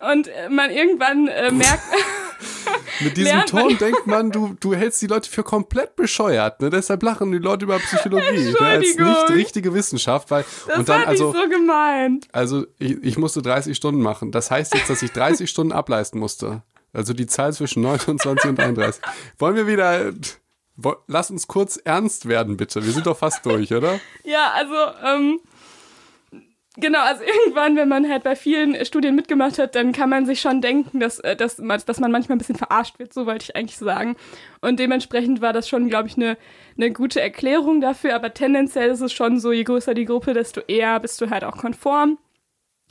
[0.00, 1.82] Und äh, man irgendwann äh, merkt,
[3.00, 6.60] Mit diesem Lernt Ton denkt man, du, du hältst die Leute für komplett bescheuert.
[6.60, 6.70] Ne?
[6.70, 8.60] Deshalb lachen die Leute über Psychologie ne?
[8.60, 9.06] als Entschuldigung.
[9.06, 10.30] nicht richtige Wissenschaft.
[10.30, 12.28] Weil, das und dann also, so gemeint.
[12.32, 14.32] Also ich, ich musste 30 Stunden machen.
[14.32, 16.62] Das heißt jetzt, dass ich 30 Stunden ableisten musste.
[16.92, 19.02] Also die Zahl zwischen 29 und 31.
[19.38, 20.12] Wollen wir wieder.
[21.06, 22.84] Lass uns kurz ernst werden, bitte.
[22.84, 24.00] Wir sind doch fast durch, oder?
[24.24, 24.74] Ja, also,
[25.04, 25.40] ähm,
[26.76, 30.40] Genau, also irgendwann, wenn man halt bei vielen Studien mitgemacht hat, dann kann man sich
[30.40, 33.56] schon denken, dass, äh, dass, dass man manchmal ein bisschen verarscht wird, so wollte ich
[33.56, 34.16] eigentlich sagen.
[34.60, 36.36] Und dementsprechend war das schon, glaube ich, eine,
[36.76, 40.60] eine gute Erklärung dafür, aber tendenziell ist es schon so, je größer die Gruppe, desto
[40.62, 42.18] eher bist du halt auch konform.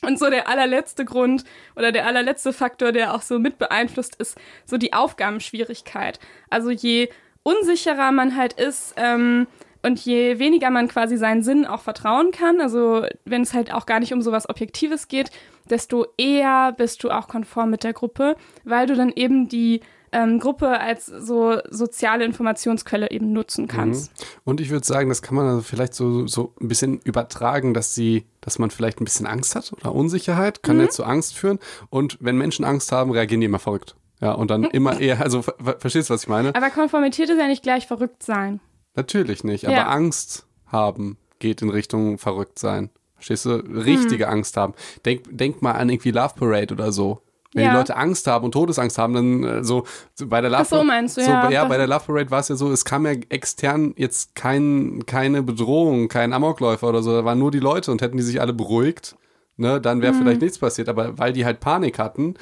[0.03, 1.43] Und so der allerletzte Grund
[1.75, 6.19] oder der allerletzte Faktor, der auch so mit beeinflusst, ist so die Aufgabenschwierigkeit.
[6.49, 7.09] Also je
[7.43, 9.47] unsicherer man halt ist, ähm,
[9.83, 13.85] und je weniger man quasi seinen Sinn auch vertrauen kann, also wenn es halt auch
[13.85, 15.31] gar nicht um sowas Objektives geht,
[15.69, 20.39] desto eher bist du auch konform mit der Gruppe, weil du dann eben die ähm,
[20.39, 24.11] Gruppe als so soziale Informationsquelle eben nutzen kannst.
[24.11, 24.25] Mhm.
[24.43, 27.95] Und ich würde sagen, das kann man also vielleicht so, so ein bisschen übertragen, dass
[27.95, 30.83] sie, dass man vielleicht ein bisschen Angst hat oder Unsicherheit, kann mhm.
[30.83, 31.59] jetzt zu Angst führen.
[31.89, 33.95] Und wenn Menschen Angst haben, reagieren die immer verrückt.
[34.19, 36.53] Ja, und dann immer eher, also ver verstehst du, was ich meine?
[36.55, 38.59] Aber Konformität ist ja nicht gleich verrückt sein.
[38.95, 39.87] Natürlich nicht, aber ja.
[39.87, 42.89] Angst haben geht in Richtung verrückt sein.
[43.15, 43.55] Verstehst du?
[43.55, 44.33] Richtige hm.
[44.33, 44.73] Angst haben.
[45.05, 47.21] Denk, denk mal an irgendwie Love Parade oder so.
[47.53, 47.71] Wenn ja.
[47.71, 49.83] die Leute Angst haben und Todesangst haben, dann äh, so,
[50.25, 50.81] bei der Love Parade.
[50.81, 51.49] so meinst du, so, ja.
[51.49, 55.05] Ja, bei der Love Parade war es ja so, es kam ja extern jetzt kein,
[55.05, 58.39] keine Bedrohung, kein Amokläufer oder so, da waren nur die Leute und hätten die sich
[58.39, 59.17] alle beruhigt,
[59.57, 60.19] ne, dann wäre mhm.
[60.19, 60.87] vielleicht nichts passiert.
[60.87, 62.35] Aber weil die halt Panik hatten,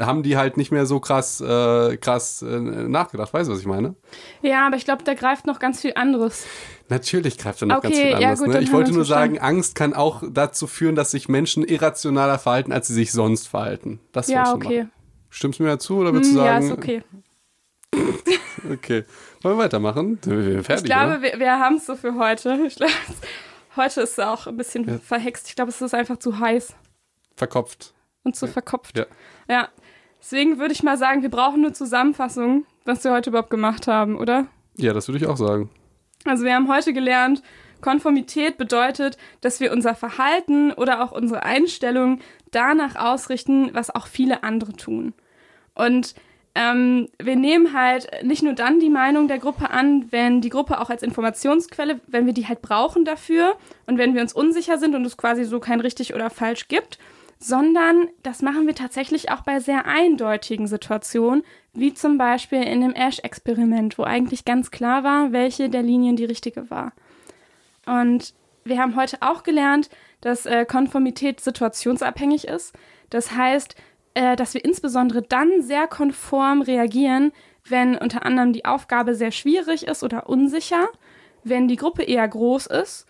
[0.00, 3.32] haben die halt nicht mehr so krass, äh, krass äh, nachgedacht.
[3.32, 3.94] Weißt du, was ich meine?
[4.42, 6.46] Ja, aber ich glaube, da greift noch ganz viel anderes.
[6.88, 8.40] Natürlich greift da noch okay, ganz viel anderes.
[8.40, 8.60] Ja, gut, ne?
[8.60, 9.36] Ich wollte nur verstanden.
[9.36, 13.46] sagen, Angst kann auch dazu führen, dass sich Menschen irrationaler verhalten, als sie sich sonst
[13.48, 14.00] verhalten.
[14.12, 14.78] Das ja, okay.
[14.78, 14.92] Machen.
[15.30, 16.66] Stimmst du mir dazu oder willst du sagen?
[16.66, 17.02] Ja, ist okay.
[18.72, 19.04] okay.
[19.42, 20.18] Wollen wir weitermachen?
[20.24, 21.22] Wir fertig, ich glaube, oder?
[21.22, 22.58] wir, wir haben es so für heute.
[22.66, 22.92] Ich glaube,
[23.76, 24.98] heute ist es auch ein bisschen ja.
[24.98, 25.48] verhext.
[25.48, 26.74] Ich glaube, es ist einfach zu heiß.
[27.36, 27.94] Verkopft.
[28.28, 28.52] Und zu ja.
[28.52, 28.98] verkopft.
[28.98, 29.06] Ja.
[29.48, 29.68] Ja,
[30.20, 34.16] deswegen würde ich mal sagen, wir brauchen eine Zusammenfassung, was wir heute überhaupt gemacht haben,
[34.16, 34.46] oder?
[34.76, 35.70] Ja, das würde ich auch sagen.
[36.24, 37.42] Also wir haben heute gelernt,
[37.80, 44.42] Konformität bedeutet, dass wir unser Verhalten oder auch unsere Einstellung danach ausrichten, was auch viele
[44.42, 45.14] andere tun.
[45.74, 46.14] Und
[46.54, 50.80] ähm, wir nehmen halt nicht nur dann die Meinung der Gruppe an, wenn die Gruppe
[50.80, 54.96] auch als Informationsquelle, wenn wir die halt brauchen dafür und wenn wir uns unsicher sind
[54.96, 56.98] und es quasi so kein richtig oder falsch gibt,
[57.38, 62.94] sondern das machen wir tatsächlich auch bei sehr eindeutigen Situationen, wie zum Beispiel in dem
[62.94, 66.92] Ash-Experiment, wo eigentlich ganz klar war, welche der Linien die richtige war.
[67.86, 69.88] Und wir haben heute auch gelernt,
[70.20, 72.74] dass äh, Konformität situationsabhängig ist.
[73.10, 73.76] Das heißt,
[74.14, 77.32] äh, dass wir insbesondere dann sehr konform reagieren,
[77.64, 80.88] wenn unter anderem die Aufgabe sehr schwierig ist oder unsicher,
[81.44, 83.06] wenn die Gruppe eher groß ist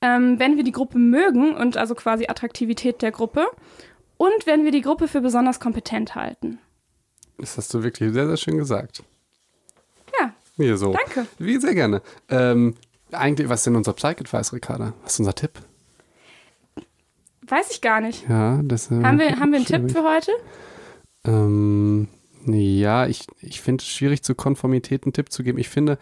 [0.00, 3.46] ähm, wenn wir die Gruppe mögen und also quasi Attraktivität der Gruppe
[4.16, 6.58] und wenn wir die Gruppe für besonders kompetent halten.
[7.38, 9.02] Das hast du wirklich sehr, sehr schön gesagt.
[10.18, 10.32] Ja.
[10.56, 10.92] Mir so.
[10.92, 11.26] Danke.
[11.38, 12.02] Wie sehr gerne.
[12.28, 12.74] Ähm,
[13.12, 14.92] eigentlich, was ist denn unser Psych-Advice, Ricarda?
[15.02, 15.52] Was ist unser Tipp?
[17.46, 18.28] Weiß ich gar nicht.
[18.28, 20.32] Ja, das äh, haben wir Haben wir einen Tipp für heute?
[21.24, 22.08] Ähm,
[22.46, 25.58] ja, ich, ich finde es schwierig, zu Konformität einen Tipp zu geben.
[25.58, 25.98] Ich finde,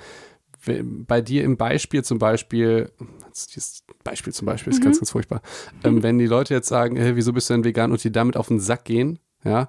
[1.06, 2.90] bei dir im Beispiel zum Beispiel,
[3.54, 4.84] dieses Beispiel zum Beispiel ist mhm.
[4.84, 5.42] ganz, ganz furchtbar.
[5.84, 8.36] Ähm, wenn die Leute jetzt sagen, hey, wieso bist du denn vegan und die damit
[8.36, 9.68] auf den Sack gehen, ja,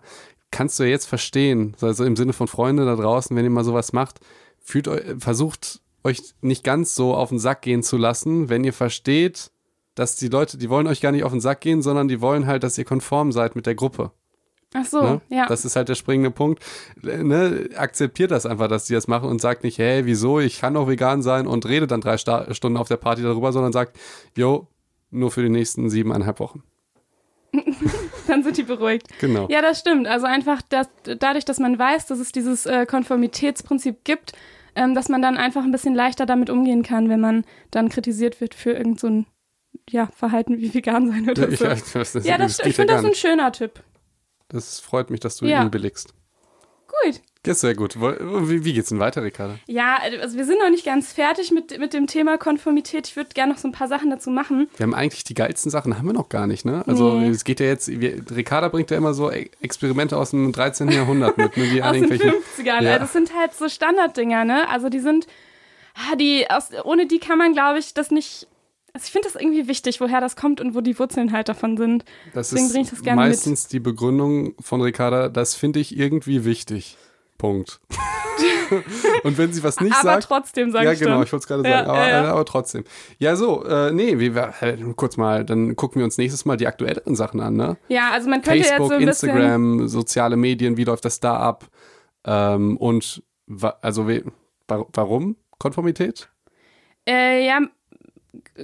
[0.51, 3.63] kannst du ja jetzt verstehen, also im Sinne von Freunde da draußen, wenn ihr mal
[3.63, 4.19] sowas macht,
[4.59, 8.73] fühlt euch, versucht euch nicht ganz so auf den Sack gehen zu lassen, wenn ihr
[8.73, 9.51] versteht,
[9.95, 12.47] dass die Leute, die wollen euch gar nicht auf den Sack gehen, sondern die wollen
[12.47, 14.11] halt, dass ihr konform seid mit der Gruppe.
[14.73, 15.21] Ach so, ne?
[15.29, 15.47] ja.
[15.47, 16.63] Das ist halt der springende Punkt.
[17.01, 17.69] Ne?
[17.75, 20.87] Akzeptiert das einfach, dass die das machen und sagt nicht, hey, wieso, ich kann doch
[20.87, 23.97] vegan sein und rede dann drei Sta Stunden auf der Party darüber, sondern sagt,
[24.37, 24.67] yo,
[25.09, 26.63] nur für die nächsten siebeneinhalb Wochen.
[28.27, 29.07] dann sind die beruhigt.
[29.19, 29.47] Genau.
[29.49, 30.07] Ja, das stimmt.
[30.07, 34.33] Also einfach dass, dadurch, dass man weiß, dass es dieses äh, Konformitätsprinzip gibt,
[34.75, 38.39] ähm, dass man dann einfach ein bisschen leichter damit umgehen kann, wenn man dann kritisiert
[38.39, 39.25] wird für irgendein so
[39.89, 41.65] ja, Verhalten wie vegan sein oder so.
[42.19, 43.83] Ja, ich, ich finde das ein schöner Tipp.
[44.49, 45.61] Das freut mich, dass du ja.
[45.63, 46.13] ihn billigst.
[46.87, 47.21] Gut.
[47.45, 47.95] Ja, sehr gut.
[47.95, 49.55] Wie, wie geht's denn weiter, Ricarda?
[49.65, 53.07] Ja, also wir sind noch nicht ganz fertig mit, mit dem Thema Konformität.
[53.07, 54.69] Ich würde gerne noch so ein paar Sachen dazu machen.
[54.75, 56.83] Wir haben eigentlich die geilsten Sachen, haben wir noch gar nicht, ne?
[56.85, 57.29] Also nee.
[57.29, 60.89] es geht ja jetzt, wir, Ricarda bringt ja immer so e- Experimente aus dem 13.
[60.89, 61.55] Jahrhundert mit.
[61.55, 62.83] Ne, die aus den 50ern.
[62.83, 62.99] Ja.
[62.99, 64.67] Das sind halt so Standarddinger, ne?
[64.67, 65.25] Also die sind,
[65.95, 68.47] ah, die, aus, ohne die kann man, glaube ich, das nicht
[68.93, 71.77] also ich finde das irgendwie wichtig, woher das kommt und wo die Wurzeln halt davon
[71.77, 72.05] sind.
[72.33, 73.73] Das Deswegen bringe ich das gerne meistens mit.
[73.73, 76.97] die Begründung von Ricarda, das finde ich irgendwie wichtig.
[77.37, 77.79] Punkt.
[79.23, 80.31] und wenn sie was nicht aber sagt.
[80.31, 81.87] Aber trotzdem, sag ja, ich Ja, genau, ich wollte es gerade sagen.
[81.87, 82.83] Ja, aber, ja, aber, trotzdem.
[83.17, 86.67] Ja, so, äh, nee, wir, äh, kurz mal, dann gucken wir uns nächstes Mal die
[86.67, 87.77] aktuelleren Sachen an, ne?
[87.87, 91.37] Ja, also man könnte Facebook, jetzt so ein Instagram, soziale Medien, wie läuft das da
[91.37, 91.67] ab?
[92.25, 93.23] Ähm, und
[93.81, 94.07] also
[94.67, 96.29] warum Konformität?
[97.07, 97.61] Äh, ja,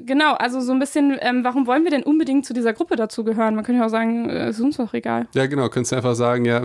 [0.05, 3.55] genau, also so ein bisschen, ähm, warum wollen wir denn unbedingt zu dieser Gruppe dazugehören?
[3.55, 5.27] Man könnte ja auch sagen, äh, ist uns doch egal.
[5.33, 6.63] Ja, genau, könntest du einfach sagen, ja,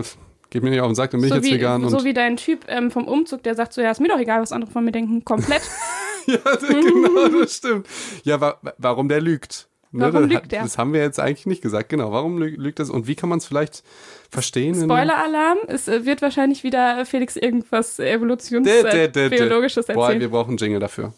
[0.49, 1.87] geht mir nicht auf den Sack, dann bin so ich jetzt wie, vegan.
[1.89, 4.41] so wie dein Typ ähm, vom Umzug, der sagt so, ja, ist mir doch egal,
[4.41, 5.23] was andere von mir denken.
[5.25, 5.61] Komplett.
[6.25, 7.87] ja, genau, das stimmt.
[8.23, 9.67] Ja, wa warum der lügt?
[9.93, 10.63] Ne, Warum das, lügt der?
[10.63, 11.89] Das haben wir jetzt eigentlich nicht gesagt.
[11.89, 12.89] Genau, warum lü lügt das?
[12.89, 13.83] Und wie kann man es vielleicht
[14.29, 14.73] verstehen?
[14.75, 20.21] Spoiler-Alarm, es äh, wird wahrscheinlich wieder Felix irgendwas evolutionsbiologisches Boah, erzählen.
[20.21, 21.13] wir brauchen einen Jingle dafür.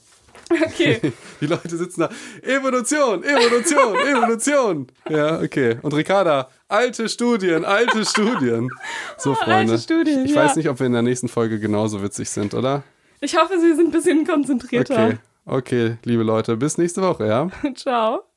[0.62, 0.99] Okay.
[1.41, 2.10] Die Leute sitzen da,
[2.41, 4.88] Evolution, Evolution, Evolution.
[5.10, 5.78] Ja, okay.
[5.82, 8.70] Und Ricarda, alte Studien, alte Studien.
[9.18, 9.74] So, Freunde.
[9.74, 10.43] alte Studien, ich ja.
[10.43, 12.84] weiß nicht, ob wir in der nächsten Folge genauso witzig sind, oder?
[13.22, 15.06] Ich hoffe, Sie sind ein bisschen konzentrierter.
[15.06, 15.18] Okay.
[15.45, 17.49] Okay, liebe Leute, bis nächste Woche, ja?
[17.76, 18.24] Ciao.